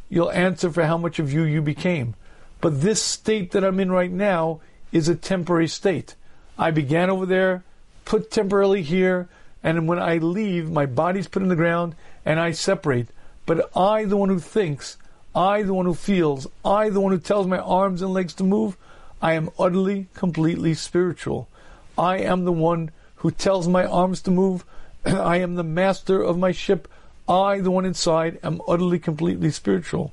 [0.08, 2.14] you'll answer for how much of you you became."
[2.60, 4.60] But this state that I'm in right now
[4.92, 6.14] is a temporary state.
[6.56, 7.64] I began over there,
[8.04, 9.28] put temporarily here,
[9.64, 11.94] and when I leave, my body's put in the ground
[12.24, 13.08] and I separate.
[13.46, 14.96] But I, the one who thinks,
[15.34, 18.44] I, the one who feels, I, the one who tells my arms and legs to
[18.44, 18.76] move,
[19.20, 21.48] I am utterly, completely spiritual.
[21.96, 24.64] I am the one who tells my arms to move.
[25.04, 26.88] I am the master of my ship.
[27.32, 30.12] I, the one inside, am utterly, completely spiritual.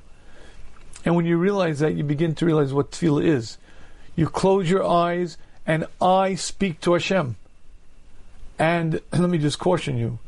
[1.03, 3.58] And when you realize that, you begin to realize what tefillah is.
[4.15, 7.36] You close your eyes, and I speak to Hashem.
[8.58, 10.19] And let me just caution you.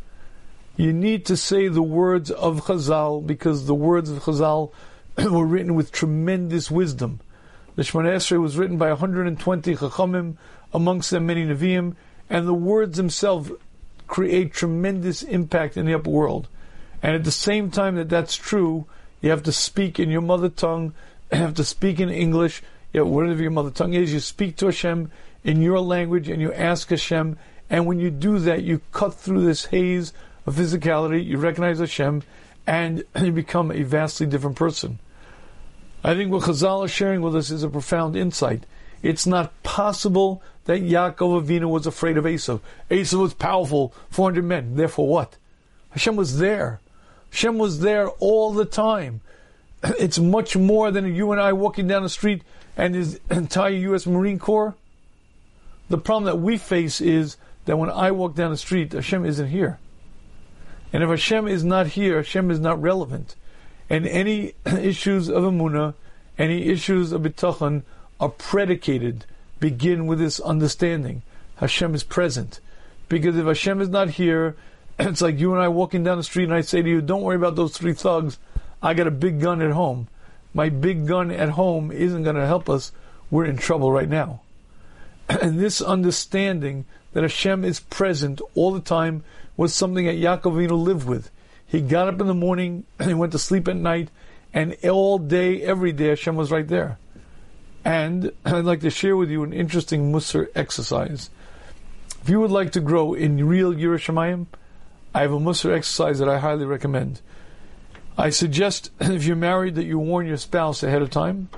[0.75, 4.71] You need to say the words of Chazal because the words of Chazal
[5.17, 7.21] were written with tremendous wisdom.
[7.75, 10.36] The Shemona Esrei was written by 120 Chachamim,
[10.73, 11.95] amongst them many Nevi'im,
[12.30, 13.51] and the words themselves
[14.08, 16.49] create tremendous impact in the upper world.
[17.04, 18.86] And at the same time that that's true,
[19.22, 20.94] you have to speak in your mother tongue.
[21.32, 22.62] You have to speak in English.
[22.94, 25.12] Know, whatever your mother tongue is, you speak to Hashem
[25.44, 27.38] in your language and you ask Hashem.
[27.70, 30.14] And when you do that, you cut through this haze
[30.46, 31.26] of physicality.
[31.26, 32.24] You recognize Hashem,
[32.68, 35.00] and you become a vastly different person.
[36.04, 38.66] I think what Chazal is sharing with us is a profound insight.
[39.04, 42.60] It's not possible that Yaakov Avinu was afraid of Esav.
[42.90, 44.76] Esav was powerful, 400 men.
[44.76, 45.38] Therefore, what?
[45.92, 46.80] Hashem was there.
[47.32, 49.22] Shem was there all the time.
[50.00, 52.44] It's much more than you and I walking down the street
[52.78, 54.06] and his entire U.S.
[54.06, 54.76] Marine Corps.
[55.89, 59.48] The problem that we face is that when I walk down the street, Hashem isn't
[59.48, 59.80] here.
[60.94, 63.36] And if Hashem is not here, Hashem is not relevant.
[63.89, 65.96] And any issues of Emuna,
[66.38, 67.84] any issues of Bitachon
[68.20, 69.26] are predicated,
[69.60, 71.24] begin with this understanding.
[71.56, 72.60] Hashem is present.
[73.10, 74.56] Because if Hashem is not here,
[74.99, 77.21] it's like you and I walking down the street and I say to you, don't
[77.21, 78.38] worry about those three thugs.
[78.82, 80.08] I got a big gun at home.
[80.54, 82.91] My big gun at home isn't going to help us.
[83.30, 84.41] We're in trouble right now.
[85.30, 89.23] And this understanding that Hashem is present all the time
[89.56, 91.30] was something that Yaakov Avinu lived with.
[91.65, 94.10] He got up in the morning, and he went to sleep at night,
[94.54, 96.97] and all day, every day, Hashem was right there.
[97.86, 101.30] And I'd like to share with you an interesting Musar exercise.
[102.21, 104.47] If you would like to grow in real Yiras Shemayim,
[105.13, 107.21] I have a Musar exercise that I highly recommend.
[108.17, 111.50] I suggest if you're married that you warn your spouse ahead of time,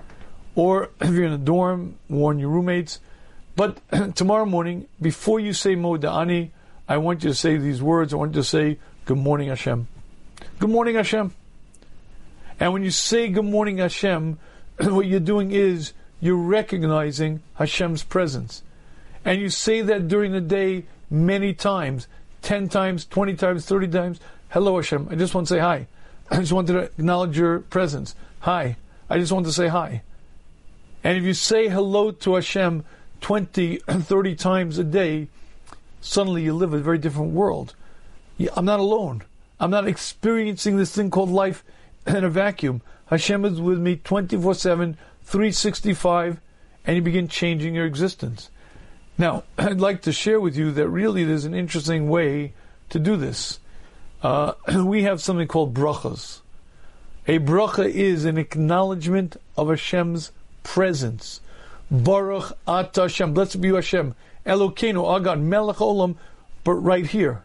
[0.55, 2.99] or if you're in a dorm, warn your roommates.
[3.55, 3.77] But
[4.15, 6.49] tomorrow morning, before you say Moda'ani,
[6.87, 8.13] I want you to say these words.
[8.13, 9.87] I want you to say, Good morning, Hashem.
[10.59, 11.33] Good morning, Hashem.
[12.59, 14.39] And when you say Good morning, Hashem,
[14.79, 18.63] what you're doing is you're recognizing Hashem's presence.
[19.25, 22.07] And you say that during the day many times.
[22.43, 24.19] 10 times, 20 times, 30 times.
[24.49, 25.07] Hello, Hashem.
[25.09, 25.87] I just want to say hi.
[26.31, 28.15] I just wanted to acknowledge your presence.
[28.41, 28.77] Hi.
[29.09, 30.03] I just want to say hi.
[31.03, 32.85] And if you say hello to Hashem
[33.21, 35.27] 20, 30 times a day,
[36.01, 37.75] suddenly you live a very different world.
[38.55, 39.23] I'm not alone.
[39.59, 41.63] I'm not experiencing this thing called life
[42.07, 42.81] in a vacuum.
[43.07, 46.39] Hashem is with me 24 7, 365,
[46.85, 48.49] and you begin changing your existence.
[49.17, 52.53] Now, I'd like to share with you that really there's an interesting way
[52.89, 53.59] to do this.
[54.21, 54.53] Uh,
[54.85, 56.39] we have something called brachas.
[57.27, 60.31] A bracha is an acknowledgement of Hashem's
[60.63, 61.39] presence.
[61.89, 63.33] Baruch Ata Hashem.
[63.33, 64.15] Blessed be Hashem.
[64.45, 66.15] Elokeinu, our God, Melech Olam,
[66.63, 67.43] but right here.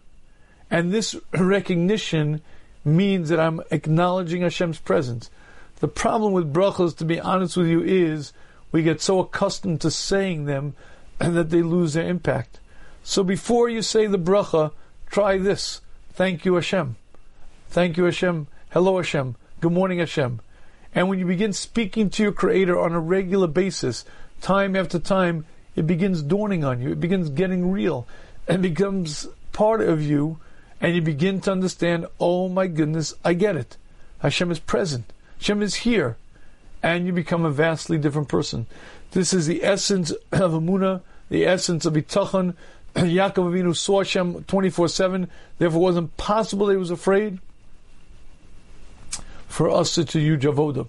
[0.70, 2.40] And this recognition
[2.84, 5.30] means that I'm acknowledging Hashem's presence.
[5.80, 8.32] The problem with brachas, to be honest with you, is
[8.72, 10.74] we get so accustomed to saying them
[11.20, 12.60] and that they lose their impact.
[13.02, 14.72] So before you say the bracha,
[15.10, 15.80] try this.
[16.12, 16.96] Thank you, Hashem.
[17.68, 18.46] Thank you, Hashem.
[18.70, 19.36] Hello, Hashem.
[19.60, 20.40] Good morning, Hashem.
[20.94, 24.04] And when you begin speaking to your Creator on a regular basis,
[24.40, 25.44] time after time,
[25.76, 26.92] it begins dawning on you.
[26.92, 28.06] It begins getting real
[28.46, 30.38] and becomes part of you.
[30.80, 33.76] And you begin to understand, oh my goodness, I get it.
[34.20, 35.12] Hashem is present.
[35.38, 36.16] Hashem is here.
[36.82, 38.66] And you become a vastly different person.
[39.12, 42.54] This is the essence of Emuna, the essence of Bitachon.
[42.94, 45.28] Yaakov Avinu saw Hashem 24-7.
[45.58, 47.38] Therefore, it wasn't possible that he was afraid
[49.46, 50.86] for us to use Javoda.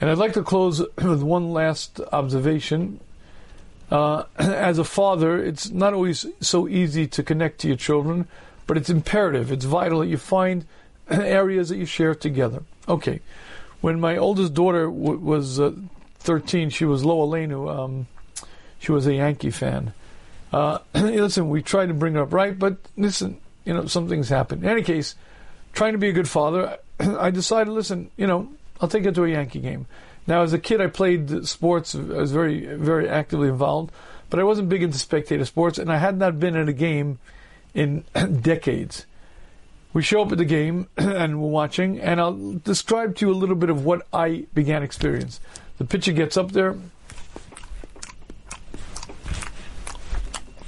[0.00, 3.00] And I'd like to close with one last observation.
[3.90, 8.28] Uh, as a father, it's not always so easy to connect to your children,
[8.66, 10.64] but it's imperative, it's vital that you find
[11.10, 12.62] areas that you share together.
[12.88, 13.20] Okay,
[13.80, 15.72] when my oldest daughter w- was uh,
[16.20, 18.06] 13, she was Lo Aleinu, um,
[18.78, 19.92] she was a Yankee fan.
[20.52, 24.28] Uh, listen, we tried to bring her up right, but listen, you know, some things
[24.28, 24.62] happen.
[24.62, 25.14] In any case,
[25.72, 29.24] trying to be a good father, I decided, listen, you know, I'll take her to
[29.24, 29.86] a Yankee game.
[30.26, 31.94] Now, as a kid, I played sports.
[31.94, 33.92] I was very, very actively involved,
[34.28, 37.18] but I wasn't big into spectator sports, and I had not been at a game
[37.74, 38.04] in
[38.42, 39.06] decades.
[39.92, 43.34] We show up at the game and we're watching, and I'll describe to you a
[43.34, 45.40] little bit of what I began experience.
[45.78, 46.76] The pitcher gets up there.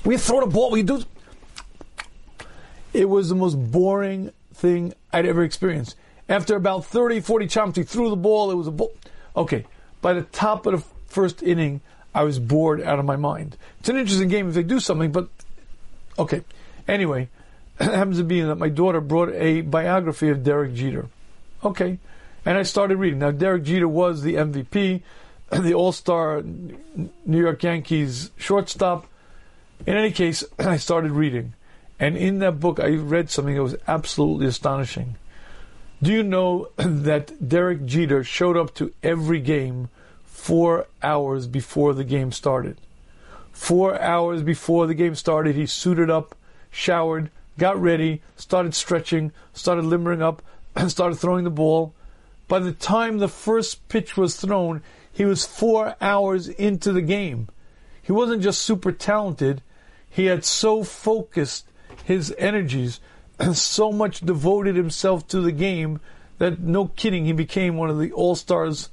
[0.05, 0.71] We throw the ball.
[0.71, 1.05] We do.
[2.93, 5.97] It was the most boring thing I'd ever experienced.
[6.29, 8.51] After about 30, 40 chomps, he threw the ball.
[8.51, 8.93] It was a ball.
[9.37, 9.65] Okay,
[10.01, 11.81] by the top of the first inning,
[12.15, 13.57] I was bored out of my mind.
[13.81, 15.29] It's an interesting game if they do something, but
[16.19, 16.43] okay.
[16.89, 17.29] Anyway,
[17.91, 21.09] happens to be that my daughter brought a biography of Derek Jeter.
[21.65, 21.99] Okay,
[22.45, 23.19] and I started reading.
[23.19, 25.03] Now, Derek Jeter was the MVP,
[25.51, 29.07] the All Star New York Yankees shortstop.
[29.85, 31.55] In any case, I started reading.
[31.99, 35.17] And in that book, I read something that was absolutely astonishing.
[36.03, 39.89] Do you know that Derek Jeter showed up to every game
[40.25, 42.77] four hours before the game started?
[43.53, 46.35] Four hours before the game started, he suited up,
[46.71, 50.43] showered, got ready, started stretching, started limbering up,
[50.77, 51.95] and started throwing the ball.
[52.49, 57.49] By the time the first pitch was thrown, he was four hours into the game.
[58.03, 59.63] He wasn't just super talented,
[60.09, 61.67] he had so focused
[62.05, 63.01] his energies
[63.39, 66.01] and so much devoted himself to the game
[66.39, 68.91] that no kidding, he became one of the all stars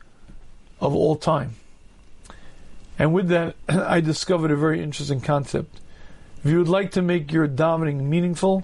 [0.80, 1.56] of all time.
[2.98, 5.80] And with that, I discovered a very interesting concept.
[6.44, 8.64] If you would like to make your davening meaningful,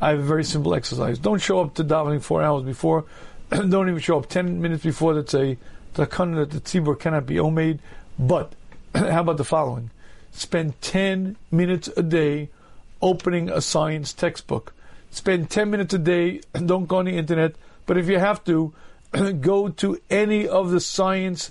[0.00, 1.18] I have a very simple exercise.
[1.18, 3.04] Don't show up to davening four hours before.
[3.50, 5.14] Don't even show up ten minutes before.
[5.14, 5.56] That's a
[5.94, 7.80] takana that the tzibur cannot be omade.
[8.18, 8.52] But
[8.94, 9.90] how about the following?
[10.32, 12.50] Spend ten minutes a day
[13.02, 14.72] opening a science textbook
[15.16, 17.54] spend 10 minutes a day, don't go on the internet,
[17.86, 18.72] but if you have to,
[19.40, 21.50] go to any of the science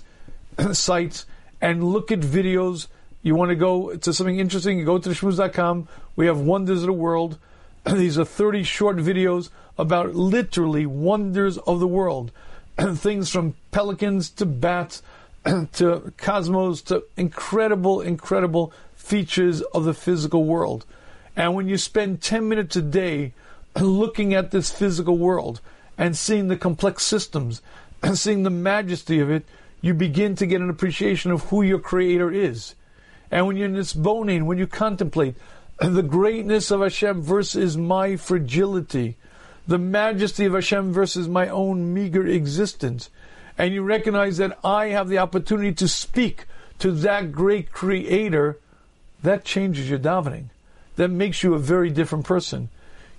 [0.72, 1.26] sites
[1.60, 2.86] and look at videos.
[3.26, 5.88] You want to go to something interesting, you go to shmuz.com.
[6.14, 7.38] We have Wonders of the World.
[7.84, 12.30] These are 30 short videos about literally wonders of the world.
[12.78, 15.02] Things from pelicans to bats
[15.72, 20.86] to cosmos to incredible, incredible features of the physical world.
[21.34, 23.32] And when you spend 10 minutes a day
[23.80, 25.60] looking at this physical world
[25.98, 27.60] and seeing the complex systems
[28.04, 29.44] and seeing the majesty of it,
[29.80, 32.76] you begin to get an appreciation of who your creator is.
[33.30, 35.34] And when you're in this boning, when you contemplate
[35.78, 39.16] the greatness of Hashem versus my fragility,
[39.66, 43.10] the majesty of Hashem versus my own meager existence,
[43.58, 46.44] and you recognize that I have the opportunity to speak
[46.78, 48.58] to that great creator,
[49.22, 50.46] that changes your davening.
[50.96, 52.68] That makes you a very different person.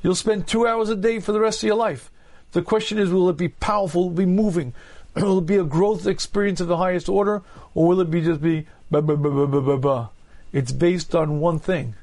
[0.02, 2.12] You'll spend two hours a day for the rest of your life.
[2.54, 4.74] The question is, will it be powerful, will it be moving?
[5.15, 7.41] will it be a growth experience of the highest order,
[7.74, 10.07] or will it be just be bah, bah, bah, bah, bah, bah?
[10.53, 11.95] It's based on one thing.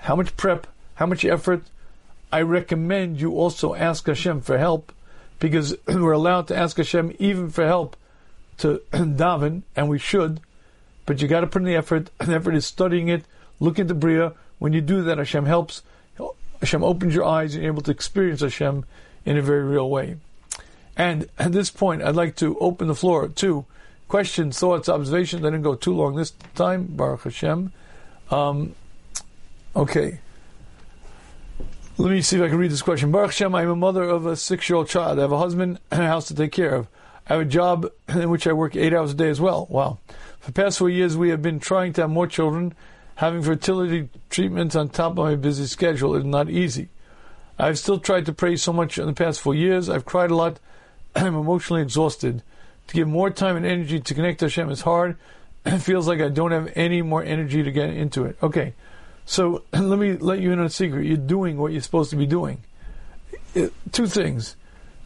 [0.00, 1.62] How much prep, how much effort.
[2.32, 4.92] I recommend you also ask Hashem for help,
[5.38, 7.96] because we're allowed to ask Hashem even for help
[8.58, 10.40] to daven, and we should,
[11.06, 12.10] but you got to put in the effort.
[12.18, 13.24] The effort is studying it,
[13.60, 14.32] looking at the Bria.
[14.58, 15.82] When you do that, Hashem helps.
[16.60, 18.84] Hashem opens your eyes and you're able to experience Hashem
[19.24, 20.16] in a very real way.
[20.96, 23.66] And at this point, I'd like to open the floor to
[24.12, 25.42] questions, thoughts, observations.
[25.42, 27.72] I didn't go too long this time, Baruch Hashem.
[28.30, 28.74] Um,
[29.74, 30.20] okay.
[31.96, 33.10] Let me see if I can read this question.
[33.10, 35.18] Baruch Hashem, I'm a mother of a six year old child.
[35.18, 36.88] I have a husband and a house to take care of.
[37.26, 39.66] I have a job in which I work eight hours a day as well.
[39.70, 39.98] Wow.
[40.40, 42.74] For the past four years, we have been trying to have more children
[43.16, 46.88] Having fertility treatments on top of my busy schedule is not easy.
[47.58, 49.88] I've still tried to pray so much in the past four years.
[49.88, 50.58] I've cried a lot.
[51.14, 52.42] I'm emotionally exhausted.
[52.88, 55.16] To give more time and energy to connect to Hashem is hard.
[55.64, 58.36] It feels like I don't have any more energy to get into it.
[58.42, 58.74] Okay,
[59.24, 61.06] so let me let you in on a secret.
[61.06, 62.64] You're doing what you're supposed to be doing.
[63.54, 64.56] It, two things.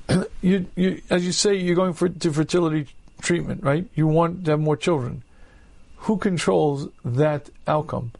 [0.41, 2.87] you, you, as you say, you're going for to fertility
[3.20, 3.87] treatment, right?
[3.95, 5.22] You want to have more children.
[6.07, 8.12] Who controls that outcome?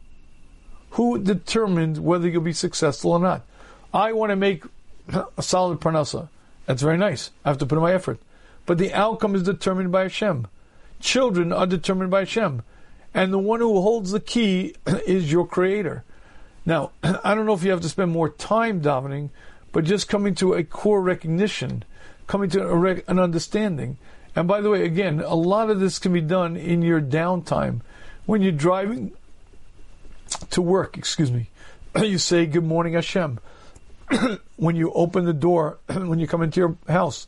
[0.91, 3.47] Who determines whether you'll be successful or not?
[3.93, 4.65] I want to make
[5.09, 6.29] a solid parnasa.
[6.67, 7.31] That's very nice.
[7.45, 8.19] I have to put in my effort.
[8.67, 10.49] But the outcome is determined by Hashem.
[11.01, 12.63] Children are determined by Hashem.
[13.15, 14.75] And the one who holds the key
[15.07, 16.05] is your creator.
[16.67, 19.31] Now, I don't know if you have to spend more time davening,
[19.73, 21.85] but just coming to a core recognition,
[22.27, 23.99] coming to rec- an understanding.
[24.35, 27.81] And by the way, again, a lot of this can be done in your downtime.
[28.27, 29.13] When you're driving
[30.51, 31.49] to work, excuse me,
[32.03, 33.39] you say, Good morning, Hashem.
[34.57, 37.27] when you open the door, when you come into your house,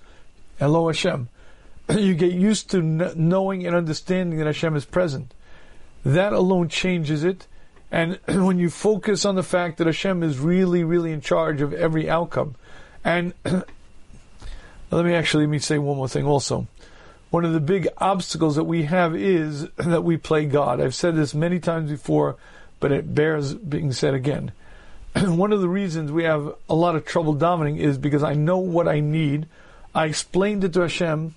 [0.58, 1.28] hello Hashem.
[1.90, 5.32] you get used to knowing and understanding that Hashem is present.
[6.04, 7.46] That alone changes it.
[7.90, 11.72] And when you focus on the fact that Hashem is really, really in charge of
[11.72, 12.56] every outcome,
[13.04, 16.66] and let me actually let me say one more thing also.
[17.30, 20.80] One of the big obstacles that we have is that we play God.
[20.80, 22.36] I've said this many times before,
[22.80, 24.52] but it bears being said again.
[25.14, 28.58] one of the reasons we have a lot of trouble davening is because I know
[28.58, 29.46] what I need.
[29.94, 31.34] I explained it to Hashem,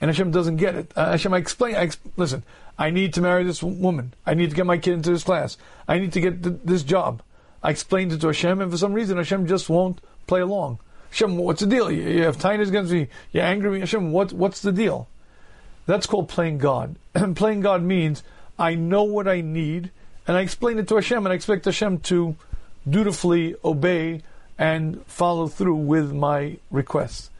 [0.00, 0.92] and Hashem doesn't get it.
[0.94, 1.76] Uh, Hashem, I explain.
[1.76, 2.42] I listen.
[2.78, 4.14] I need to marry this woman.
[4.24, 5.56] I need to get my kid into this class.
[5.88, 7.22] I need to get th- this job.
[7.62, 10.78] I explained it to Hashem, and for some reason Hashem just won't play along.
[11.10, 11.90] Hashem, what's the deal?
[11.90, 13.08] You, you have tinnitus against me.
[13.32, 13.80] You're angry with me.
[13.80, 15.08] Hashem, what, what's the deal?
[15.86, 16.96] That's called playing God.
[17.14, 18.22] And playing God means
[18.58, 19.90] I know what I need,
[20.26, 22.36] and I explain it to Hashem, and I expect Hashem to
[22.88, 24.22] dutifully obey
[24.56, 27.30] and follow through with my requests.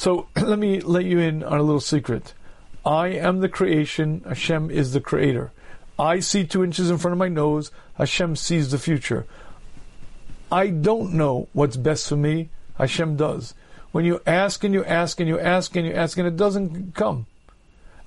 [0.00, 2.32] So let me let you in on a little secret.
[2.86, 5.52] I am the creation, Hashem is the creator.
[5.98, 9.26] I see two inches in front of my nose, Hashem sees the future.
[10.50, 12.48] I don't know what's best for me,
[12.78, 13.52] Hashem does.
[13.92, 16.94] When you ask and you ask and you ask and you ask and it doesn't
[16.94, 17.26] come,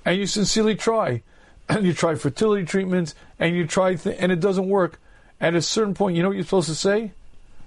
[0.04, 1.22] and you sincerely try,
[1.68, 4.98] and you try fertility treatments and you try th- and it doesn't work,
[5.40, 7.12] at a certain point, you know what you're supposed to say?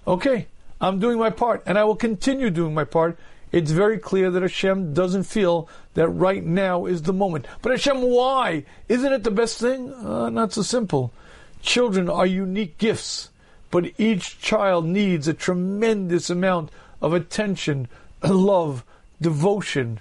[0.06, 0.48] Okay,
[0.82, 3.18] I'm doing my part, and I will continue doing my part.
[3.52, 7.48] It's very clear that Hashem doesn't feel that right now is the moment.
[7.62, 8.66] But Hashem, why?
[8.90, 9.94] Isn't it the best thing?
[9.94, 11.14] Uh, not so simple.
[11.62, 13.30] Children are unique gifts,
[13.72, 16.70] but each child needs a tremendous amount
[17.02, 17.88] of attention,
[18.24, 18.84] love,
[19.22, 20.00] devotion,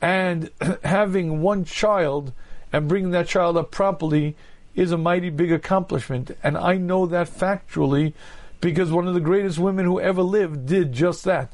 [0.00, 0.50] and
[0.84, 2.32] having one child
[2.72, 4.36] and bringing that child up properly
[4.74, 6.36] is a mighty big accomplishment.
[6.42, 8.14] And I know that factually
[8.60, 11.52] because one of the greatest women who ever lived did just that.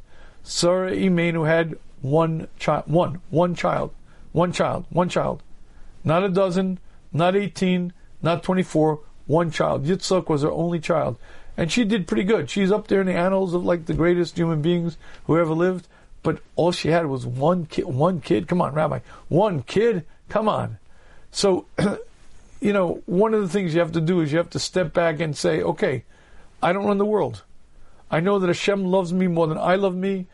[0.49, 3.93] Sarah Imenu had one child, one, one child,
[4.33, 5.43] one child, one child.
[6.05, 6.79] Not a dozen,
[7.13, 7.93] not 18,
[8.23, 9.85] not 24, one child.
[9.85, 11.17] Yitzhak was her only child.
[11.57, 12.49] And she did pretty good.
[12.49, 15.89] She's up there in the annals of like the greatest human beings who ever lived.
[16.23, 17.87] But all she had was one kid.
[17.87, 18.47] One kid.
[18.47, 19.01] Come on, Rabbi.
[19.29, 20.05] One kid.
[20.29, 20.79] Come on.
[21.33, 21.67] So
[22.61, 24.93] you know, one of the things you have to do is you have to step
[24.93, 26.05] back and say, okay,
[26.63, 27.43] I don't run the world.
[28.11, 30.27] I know that Hashem loves me more than I love me.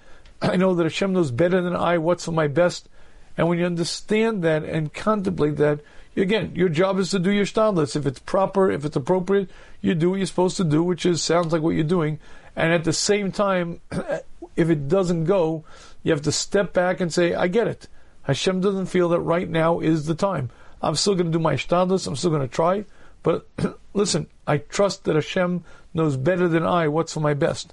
[0.43, 2.88] I know that Hashem knows better than I what's for my best.
[3.36, 5.80] And when you understand that and contemplate that,
[6.16, 7.97] again, your job is to do your shtadlis.
[7.97, 11.22] If it's proper, if it's appropriate, you do what you're supposed to do, which is
[11.22, 12.18] sounds like what you're doing.
[12.57, 13.80] And at the same time,
[14.57, 15.64] if it doesn't go,
[16.03, 17.88] you have to step back and say, I get it.
[18.22, 20.51] Hashem doesn't feel that right now is the time.
[20.82, 22.07] I'm still going to do my shtadlis.
[22.07, 22.84] I'm still going to try.
[23.22, 23.47] But
[23.95, 25.64] listen, I trust that Hashem
[25.95, 27.72] knows better than I what's for my best.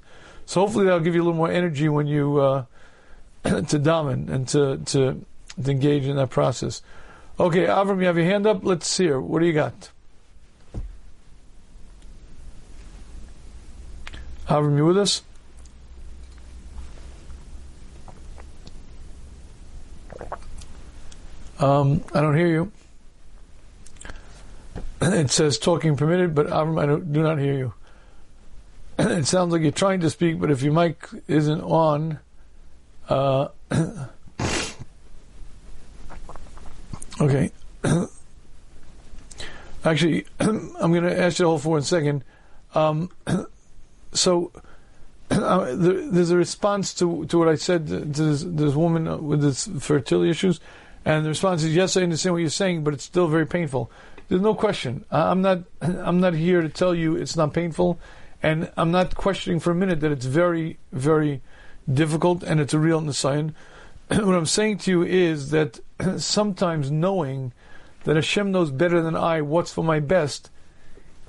[0.49, 2.65] So hopefully that'll give you a little more energy when you uh,
[3.43, 5.23] to daven and to, to
[5.63, 6.81] to engage in that process.
[7.39, 8.65] Okay, Avram, you have your hand up.
[8.65, 9.21] Let's see here.
[9.21, 9.91] What do you got?
[14.47, 15.21] Avram, you with us?
[21.59, 22.71] Um, I don't hear you.
[25.01, 27.73] it says talking permitted, but Avram, I do not hear you.
[29.07, 32.19] it sounds like you're trying to speak, but if your mic isn't on,
[33.07, 33.47] uh,
[37.21, 37.49] okay.
[39.85, 42.25] Actually, I'm going to ask you hold for one second.
[42.75, 43.09] Um,
[44.11, 44.51] so,
[45.31, 49.69] uh, there's a response to, to what I said to this, this woman with this
[49.79, 50.59] fertility issues,
[51.05, 53.89] and the response is yes, I understand what you're saying, but it's still very painful
[54.27, 55.05] There's no question.
[55.09, 55.59] I'm not.
[55.81, 57.97] I'm not here to tell you it's not painful,
[58.41, 61.41] and I'm not questioning for a minute that it's very, very
[61.91, 63.53] difficult and it's a real nisayon.
[64.07, 65.79] what I'm saying to you is that
[66.17, 67.53] sometimes knowing
[68.03, 70.49] that Hashem knows better than I what's for my best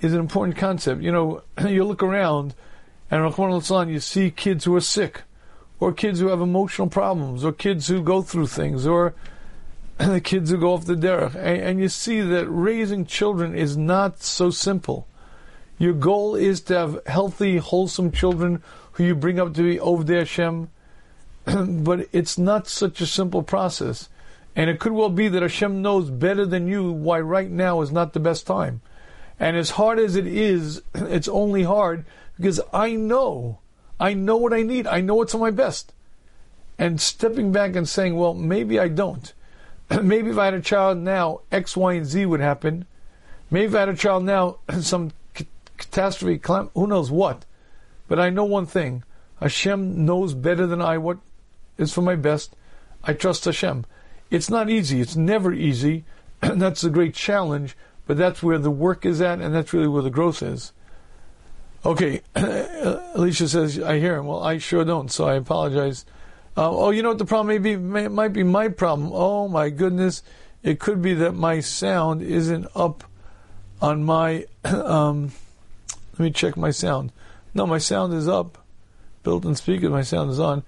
[0.01, 1.03] is an important concept.
[1.03, 2.55] You know, you look around
[3.11, 5.23] and Rahman you see kids who are sick,
[5.81, 9.15] or kids who have emotional problems, or kids who go through things, or
[9.99, 13.77] the kids who go off the derech, and, and, you see that raising children is
[13.77, 15.07] not so simple.
[15.81, 18.63] Your goal is to have healthy, wholesome children
[18.93, 20.69] who you bring up to be over there, Hashem,
[21.47, 24.11] but it's not such a simple process.
[24.55, 27.91] And it could well be that Hashem knows better than you why right now is
[27.91, 28.83] not the best time.
[29.39, 32.05] And as hard as it is, it's only hard
[32.37, 33.61] because I know,
[33.99, 34.87] I know what I need.
[34.87, 35.95] I know what's on my best.
[36.79, 39.33] And stepping back and saying, well, maybe I don't.
[40.03, 42.85] maybe if I had a child now, X, Y, and Z would happen.
[43.51, 45.13] Maybe if I had a child now, some
[45.81, 46.41] catastrophe,
[46.75, 47.45] who knows what.
[48.09, 49.05] But I know one thing
[49.41, 51.19] Hashem knows better than I what
[51.79, 52.55] is for my best.
[53.03, 53.87] I trust Hashem.
[54.31, 55.01] It's not easy.
[55.01, 56.05] It's never easy.
[56.43, 57.77] And that's a great challenge,
[58.07, 60.73] but that's where the work is at, and that's really where the growth is.
[61.85, 64.27] Okay, Alicia says, I hear him.
[64.27, 66.05] Well, I sure don't, so I apologize.
[66.57, 67.77] Uh, oh, you know what the problem may be?
[67.77, 69.11] May, it might be my problem.
[69.13, 70.23] Oh, my goodness.
[70.63, 73.05] It could be that my sound isn't up
[73.81, 74.47] on my.
[74.65, 75.33] Um,
[76.13, 77.13] let me check my sound.
[77.55, 78.59] No, my sound is up.
[79.23, 80.63] Built-in speaker, my sound is on.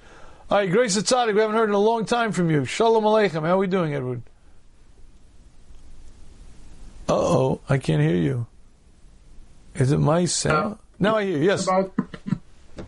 [0.51, 2.65] All right, Grace Tzaddik, we haven't heard in a long time from you.
[2.65, 3.43] Shalom Aleichem.
[3.43, 4.23] How are we doing, Edward?
[7.09, 8.47] Uh oh, I can't hear you.
[9.75, 10.75] Is it my sound?
[10.75, 11.67] Uh, now I hear you, yes.
[11.67, 11.95] About,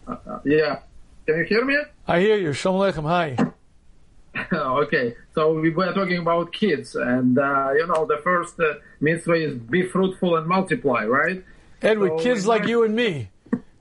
[0.07, 0.81] uh, yeah.
[1.27, 1.77] Can you hear me?
[2.07, 2.53] I hear you.
[2.53, 3.05] Shalom Aleichem.
[3.05, 3.53] Hi.
[4.53, 9.35] okay, so we were talking about kids, and uh, you know, the first uh, mitzvah
[9.35, 11.43] is be fruitful and multiply, right?
[11.85, 13.29] Edward, so kids like you and me.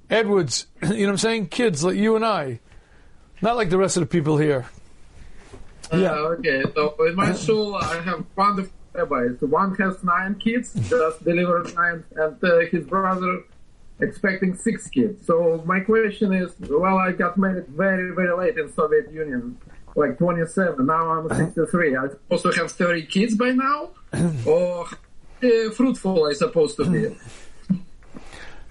[0.10, 1.48] Edwards, you know what I'm saying?
[1.48, 2.60] Kids like you and I.
[3.42, 4.66] Not like the rest of the people here.
[5.92, 6.12] Uh, yeah.
[6.12, 9.42] Okay, so in my school, I have one rabbis.
[9.42, 13.44] One has nine kids, just delivered nine, and uh, his brother
[14.00, 15.26] expecting six kids.
[15.26, 19.58] So my question is, well, I got married very, very late in Soviet Union,
[19.96, 20.86] like 27.
[20.86, 21.96] Now I'm 63.
[21.96, 23.92] I also have 30 kids by now,
[24.46, 24.88] or
[25.44, 27.16] uh, fruitful I supposed to be.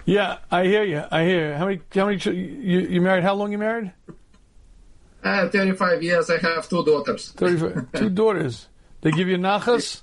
[0.05, 1.03] Yeah, I hear you.
[1.11, 1.55] I hear you.
[1.55, 1.81] How many?
[1.93, 2.17] How many?
[2.37, 3.23] You, you married?
[3.23, 3.93] How long you married?
[5.23, 6.29] Uh, 35 years.
[6.29, 7.31] I have two daughters.
[7.31, 8.67] 35, two daughters.
[9.01, 10.01] They give you nachas?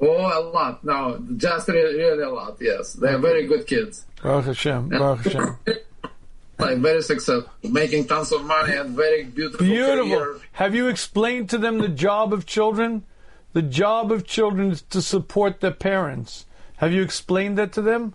[0.00, 0.84] Oh, a lot.
[0.84, 2.56] No, just really, really a lot.
[2.60, 4.06] Yes, they're very good kids.
[4.22, 4.88] Baruch Hashem.
[4.88, 5.56] Baruch Hashem.
[6.58, 9.66] like very successful, making tons of money and very beautiful.
[9.66, 10.16] Beautiful.
[10.16, 10.40] Career.
[10.52, 13.04] Have you explained to them the job of children?
[13.52, 16.46] The job of children is to support their parents.
[16.76, 18.14] Have you explained that to them?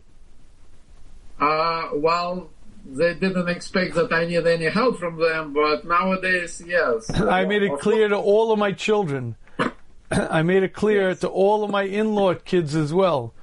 [1.41, 2.49] Uh, well,
[2.85, 7.09] they didn't expect that I need any help from them, but nowadays, yes.
[7.19, 9.35] I made it clear to all of my children.
[10.11, 11.19] I made it clear yes.
[11.21, 13.33] to all of my in-law kids as well.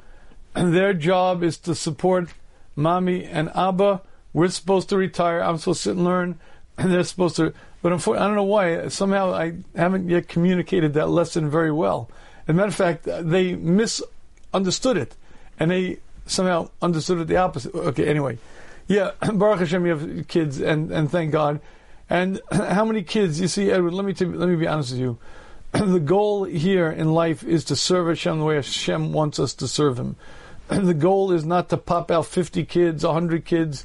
[0.54, 2.28] And their job is to support
[2.76, 4.02] mommy and abba.
[4.32, 5.40] We're supposed to retire.
[5.40, 6.38] I'm supposed to sit and learn,
[6.76, 7.52] and they're supposed to.
[7.82, 8.88] But unfortunately, I don't know why.
[8.88, 12.10] Somehow I haven't yet communicated that lesson very well.
[12.46, 15.16] As a matter of fact, they misunderstood it,
[15.58, 17.74] and they somehow understood it the opposite.
[17.74, 18.38] Okay, anyway.
[18.86, 21.60] Yeah, Baruch Hashem, you have kids, and, and thank God.
[22.08, 25.00] And how many kids, you see, Edward, let me, t- let me be honest with
[25.00, 25.18] you.
[25.72, 29.68] the goal here in life is to serve Hashem the way Hashem wants us to
[29.68, 30.16] serve Him.
[30.68, 33.84] the goal is not to pop out 50 kids, 100 kids,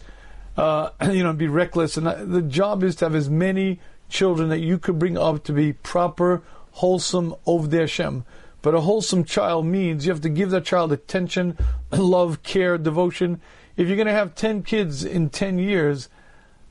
[0.56, 1.98] uh, you know, be reckless.
[1.98, 3.80] And the job is to have as many
[4.10, 6.42] children that you could bring up to be proper,
[6.72, 8.26] wholesome, over the Hashem.
[8.64, 11.58] But a wholesome child means you have to give that child attention,
[11.92, 13.42] love, care, devotion.
[13.76, 16.08] If you're going to have 10 kids in 10 years,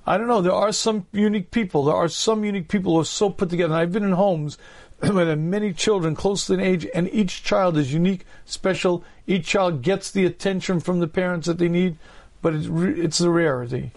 [0.06, 1.84] I don't know, there are some unique people.
[1.84, 3.74] There are some unique people who are so put together.
[3.74, 4.56] And I've been in homes
[5.00, 9.04] where there are many children close in age, and each child is unique, special.
[9.26, 11.98] Each child gets the attention from the parents that they need,
[12.40, 13.92] but it's, it's a rarity.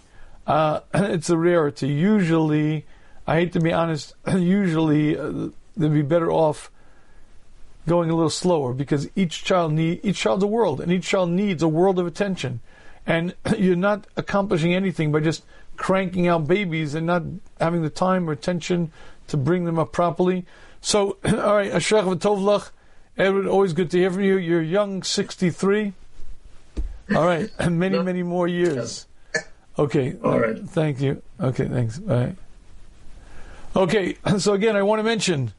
[0.45, 1.87] Uh, it's a rarity.
[1.87, 2.85] Usually,
[3.25, 6.69] I hate to be honest, usually uh, they'd be better off
[7.87, 11.29] going a little slower because each child need each child's a world and each child
[11.29, 12.59] needs a world of attention.
[13.05, 15.43] And you're not accomplishing anything by just
[15.77, 17.23] cranking out babies and not
[17.59, 18.91] having the time or attention
[19.27, 20.45] to bring them up properly.
[20.81, 22.69] So all right Ashrech v'tovlach
[23.17, 24.37] Edward always good to hear from you.
[24.37, 25.93] You're young 63
[27.15, 29.07] all right And many many more years.
[29.77, 30.57] Okay all right.
[30.69, 31.21] thank you.
[31.37, 31.99] Okay thanks.
[31.99, 32.35] All right.
[33.75, 35.51] okay so again I want to mention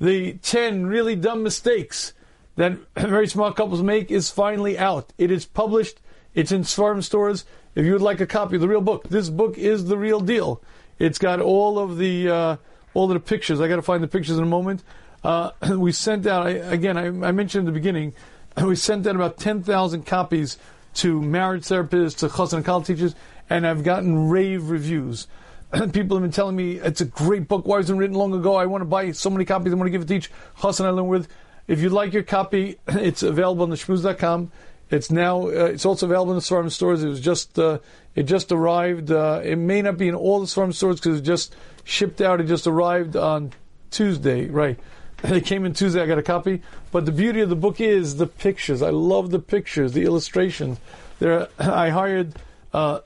[0.00, 2.12] the 10 really dumb mistakes
[2.56, 5.12] that very smart couples make is finally out.
[5.18, 6.00] It is published.
[6.34, 7.44] It's in Seforim stores.
[7.74, 10.20] If you would like a copy of the real book, this book is the real
[10.20, 10.62] deal.
[10.98, 12.56] It's got all of the uh,
[12.92, 13.60] all of the pictures.
[13.60, 14.82] I got to find the pictures in a moment.
[15.22, 16.96] Uh, we sent out I, again.
[16.96, 18.14] I, I, mentioned in the beginning.
[18.62, 20.58] We sent out about ten thousand copies
[20.94, 23.16] to marriage therapists, to college teachers,
[23.50, 25.26] and I've gotten rave reviews.
[25.92, 27.66] People have been telling me it's a great book.
[27.66, 28.54] Why wasn't it written long ago?
[28.54, 29.72] I want to buy so many copies.
[29.72, 31.28] I want to give it to each chassan I learn with.
[31.66, 34.52] If you'd like your copy, it's available on the shmuz.com.
[34.90, 35.46] It's now.
[35.46, 37.02] Uh, it's also available in the Seforim stores.
[37.02, 37.58] It was just.
[37.58, 37.78] Uh,
[38.14, 39.10] it just arrived.
[39.10, 42.40] Uh, it may not be in all the Seforim stores because it just shipped out.
[42.40, 43.52] It just arrived on
[43.90, 44.46] Tuesday.
[44.46, 44.78] Right.
[45.24, 46.02] It came in Tuesday.
[46.02, 46.60] I got a copy.
[46.92, 48.82] But the beauty of the book is the pictures.
[48.82, 50.78] I love the pictures, the illustrations.
[51.18, 51.48] There.
[51.58, 52.34] I hired
[52.74, 53.00] uh,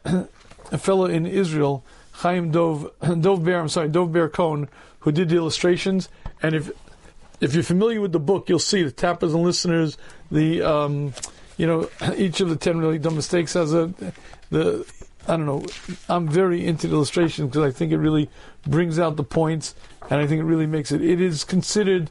[0.72, 1.84] a fellow in Israel,
[2.18, 2.90] Chaim Dov
[3.20, 3.60] Dov Bear.
[3.60, 4.68] I'm sorry, Dov Bear Cohn,
[5.00, 6.08] who did the illustrations.
[6.42, 6.70] And if
[7.40, 9.96] if you're familiar with the book, you'll see the tappers and listeners.
[10.30, 11.14] The um,
[11.56, 13.92] you know, each of the ten really dumb mistakes has a
[14.50, 14.84] the
[15.28, 15.64] I don't know.
[16.08, 18.28] I'm very into the illustration because I think it really
[18.66, 19.74] brings out the points,
[20.10, 21.00] and I think it really makes it.
[21.00, 22.10] It is considered.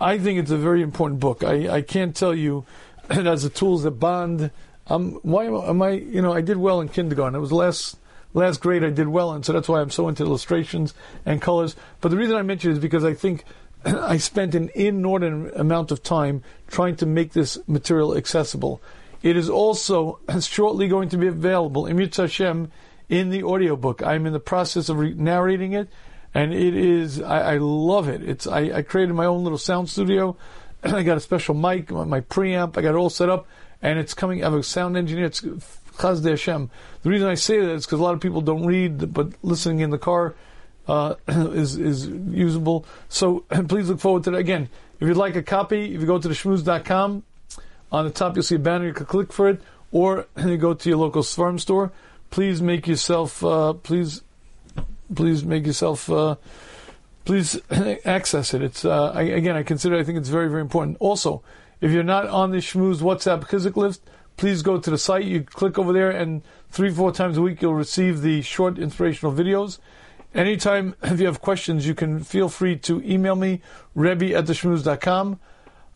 [0.00, 1.44] I think it's a very important book.
[1.44, 2.66] I, I can't tell you
[3.10, 4.50] it has the tools that bond.
[4.88, 5.90] Um, why am I?
[5.90, 7.36] You know, I did well in kindergarten.
[7.36, 7.98] It was last
[8.34, 10.92] last grade I did well, and so that's why I'm so into illustrations
[11.24, 11.74] and colors.
[12.00, 13.44] But the reason I mention it is because I think
[13.84, 18.82] I spent an inordinate amount of time trying to make this material accessible.
[19.22, 22.70] It is also shortly going to be available in Mitzvah Hashem
[23.08, 24.02] in the audiobook.
[24.02, 25.88] I'm in the process of re- narrating it,
[26.34, 28.22] and it is, I, I love it.
[28.22, 30.36] It's, I, I, created my own little sound studio.
[30.82, 33.46] And I got a special mic, my preamp, I got it all set up,
[33.80, 35.44] and it's coming, I have a sound engineer, it's
[35.96, 36.70] Chasdei Hashem.
[37.02, 39.80] The reason I say that is because a lot of people don't read, but listening
[39.80, 40.34] in the car,
[40.88, 42.86] uh, is is usable.
[43.08, 44.38] So please look forward to that.
[44.38, 44.68] Again,
[45.00, 47.22] if you'd like a copy, if you go to the shmuz.com,
[47.92, 49.60] on the top you'll see a banner, you can click for it,
[49.92, 51.92] or you go to your local farm store.
[52.30, 54.22] Please make yourself, uh, please,
[55.14, 56.34] please make yourself, uh,
[57.24, 57.60] please
[58.04, 58.62] access it.
[58.62, 60.96] It's uh, I, again, I consider, I think it's very, very important.
[60.98, 61.42] Also,
[61.80, 64.02] if you're not on the Shmuz WhatsApp Chizuk list,
[64.36, 65.24] please go to the site.
[65.24, 69.32] You click over there, and three, four times a week you'll receive the short inspirational
[69.32, 69.78] videos.
[70.34, 73.60] Anytime, if you have questions, you can feel free to email me,
[73.94, 75.38] rebbe at theshmuz.com.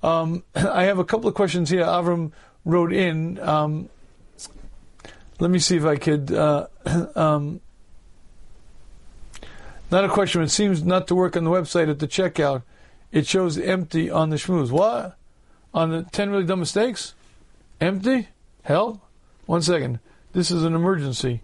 [0.03, 1.85] Um, I have a couple of questions here.
[1.85, 2.33] Avram
[2.65, 3.39] wrote in.
[3.41, 3.89] Um,
[5.41, 6.33] let me see if I could.
[6.33, 6.67] Uh,
[7.15, 7.61] um,
[9.91, 10.43] not a question.
[10.43, 12.63] It seems not to work on the website at the checkout.
[13.11, 14.71] It shows empty on the shmuz.
[14.71, 15.17] What?
[15.73, 17.15] On the 10 really dumb mistakes?
[17.81, 18.29] Empty?
[18.63, 19.01] Help?
[19.47, 20.01] One second.
[20.33, 21.41] This is an emergency.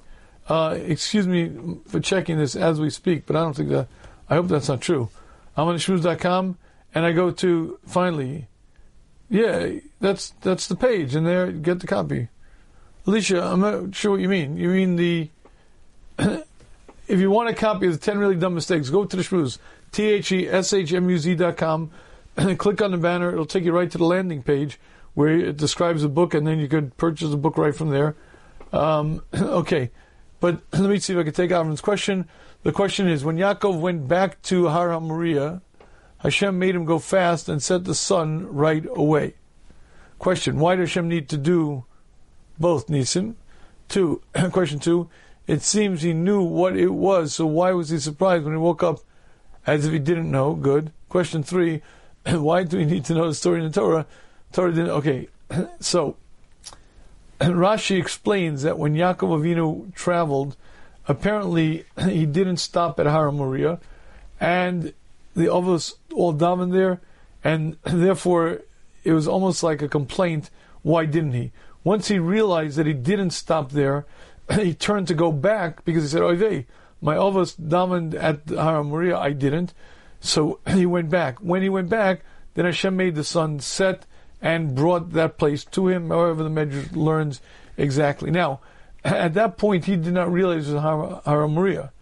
[0.48, 3.88] Uh, excuse me for checking this as we speak, but I don't think that.
[4.28, 5.08] I hope that's not true.
[5.56, 6.58] I'm on shmuz.com
[6.94, 8.48] and I go to finally.
[9.30, 9.70] Yeah,
[10.00, 12.28] that's that's the page, and there get the copy.
[13.06, 14.56] Alicia, I'm not sure what you mean.
[14.56, 15.30] You mean the
[16.18, 19.58] if you want a copy of the ten really dumb mistakes, go to the shmuz,
[19.92, 21.90] t h e s h m u z dot com,
[22.36, 23.32] and click on the banner.
[23.32, 24.78] It'll take you right to the landing page
[25.14, 28.16] where it describes the book, and then you could purchase the book right from there.
[28.72, 29.90] Um, okay.
[30.40, 32.28] But let me see if I can take Avram's question.
[32.64, 35.60] The question is when Yaakov went back to Har HaMoriah,
[36.18, 39.34] Hashem made him go fast and set the sun right away.
[40.18, 41.84] Question: Why does Hashem need to do
[42.58, 43.34] both Nisim?
[43.88, 44.22] Two.
[44.52, 45.08] question two.
[45.46, 48.82] It seems he knew what it was, so why was he surprised when he woke
[48.82, 49.00] up
[49.66, 50.54] as if he didn't know?
[50.54, 50.90] Good.
[51.10, 51.82] Question three.
[52.26, 54.06] Why do we need to know the story in the Torah?
[54.54, 54.90] Torah didn't.
[54.90, 55.28] Okay.
[55.80, 56.16] So
[57.40, 60.56] Rashi explains that when Yaakov Avinu traveled,
[61.06, 63.80] apparently he didn't stop at Har Moriah,
[64.40, 64.94] and
[65.34, 67.00] the Avos all davened there,
[67.42, 68.60] and therefore
[69.02, 70.50] it was almost like a complaint.
[70.82, 71.50] Why didn't he?
[71.82, 74.06] Once he realized that he didn't stop there,
[74.52, 76.64] he turned to go back because he said, "Oy
[77.02, 79.74] my Avos davened at Har Moriah, I didn't."
[80.20, 81.38] So he went back.
[81.40, 82.22] When he went back,
[82.54, 84.06] then Hashem made the sun set
[84.44, 87.40] and brought that place to him, however the Medrash learns
[87.78, 88.30] exactly.
[88.30, 88.60] Now,
[89.02, 91.92] at that point, he did not realize it was Har- Har Moriah.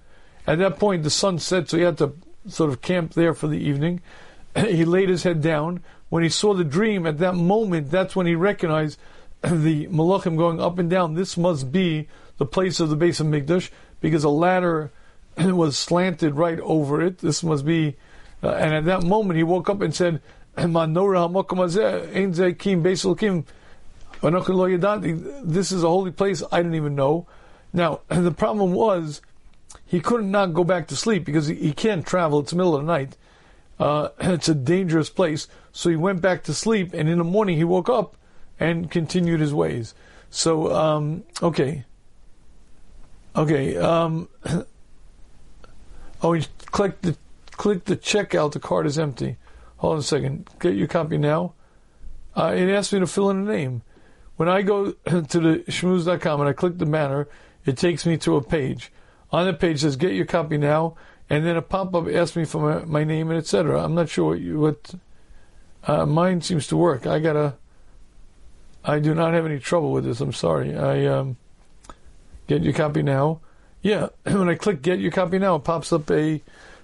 [0.45, 2.15] At that point, the sun set, so he had to
[2.49, 4.01] sort of camp there for the evening.
[4.57, 5.85] he laid his head down.
[6.09, 8.99] When he saw the dream, at that moment, that's when he recognized
[9.43, 11.15] the Malachim going up and down.
[11.15, 13.71] This must be the place of the base of Mikdash,
[14.01, 14.91] because a ladder
[15.39, 17.19] was slanted right over it.
[17.19, 17.95] This must be,
[18.43, 20.21] uh, and at that moment, he woke up and said,
[25.43, 26.43] this is a holy place.
[26.53, 27.27] I didn't even know.
[27.73, 29.23] Now, the problem was
[29.87, 32.41] he couldn't not go back to sleep because he, he can't travel.
[32.41, 33.17] It's middle of the night.
[33.79, 35.49] uh, it's a dangerous place.
[35.73, 38.17] So he went back to sleep, and in the morning he woke up
[38.61, 39.95] and continued his ways.
[40.31, 41.85] So, um, okay.
[43.35, 43.77] Okay.
[43.77, 44.29] Um,
[46.23, 47.17] oh, he clicked the
[47.53, 48.53] click the checkout.
[48.53, 49.37] The card is empty.
[49.83, 50.49] Hold on a second.
[50.61, 51.55] Get your copy now.
[52.37, 53.83] Uh, it asks me to fill in a name.
[54.37, 57.27] When I go to the shmuz.com and I click the banner,
[57.67, 58.93] it takes me to a page.
[59.33, 60.95] On the page says "Get your copy now,"
[61.29, 63.83] and then a pop-up asks me for my, my name and etc.
[63.83, 64.95] I'm not sure what you, what
[65.83, 67.05] uh, mine seems to work.
[67.05, 67.57] I gotta.
[68.85, 70.21] I do not have any trouble with this.
[70.21, 70.77] I'm sorry.
[70.77, 71.39] I um,
[72.47, 73.41] get your copy now.
[73.83, 76.41] Yeah, when I click get your copy now, it pops up a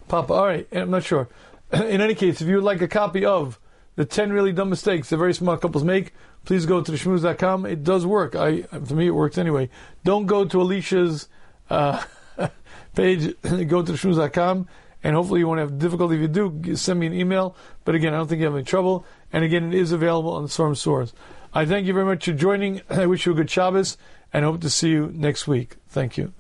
[0.08, 0.32] pop.
[0.32, 1.28] All right, I'm not sure.
[1.72, 3.58] In any case, if you would like a copy of
[3.96, 6.12] the 10 really dumb mistakes that very smart couples make,
[6.44, 7.66] please go to theshmuz.com.
[7.66, 8.34] It does work.
[8.34, 9.68] I for me it works anyway.
[10.04, 11.28] Don't go to Alicia's
[11.68, 12.02] uh,
[12.94, 13.34] page.
[13.42, 14.68] go to theshmuz.com
[15.02, 16.16] and hopefully you won't have difficulty.
[16.16, 17.56] If you do, send me an email.
[17.84, 19.04] But again, I don't think you have any trouble.
[19.32, 21.12] And again, it is available on the Storm Source.
[21.52, 22.82] I thank you very much for joining.
[22.90, 23.96] I wish you a good Shabbos
[24.32, 25.76] and hope to see you next week.
[25.88, 26.32] Thank you.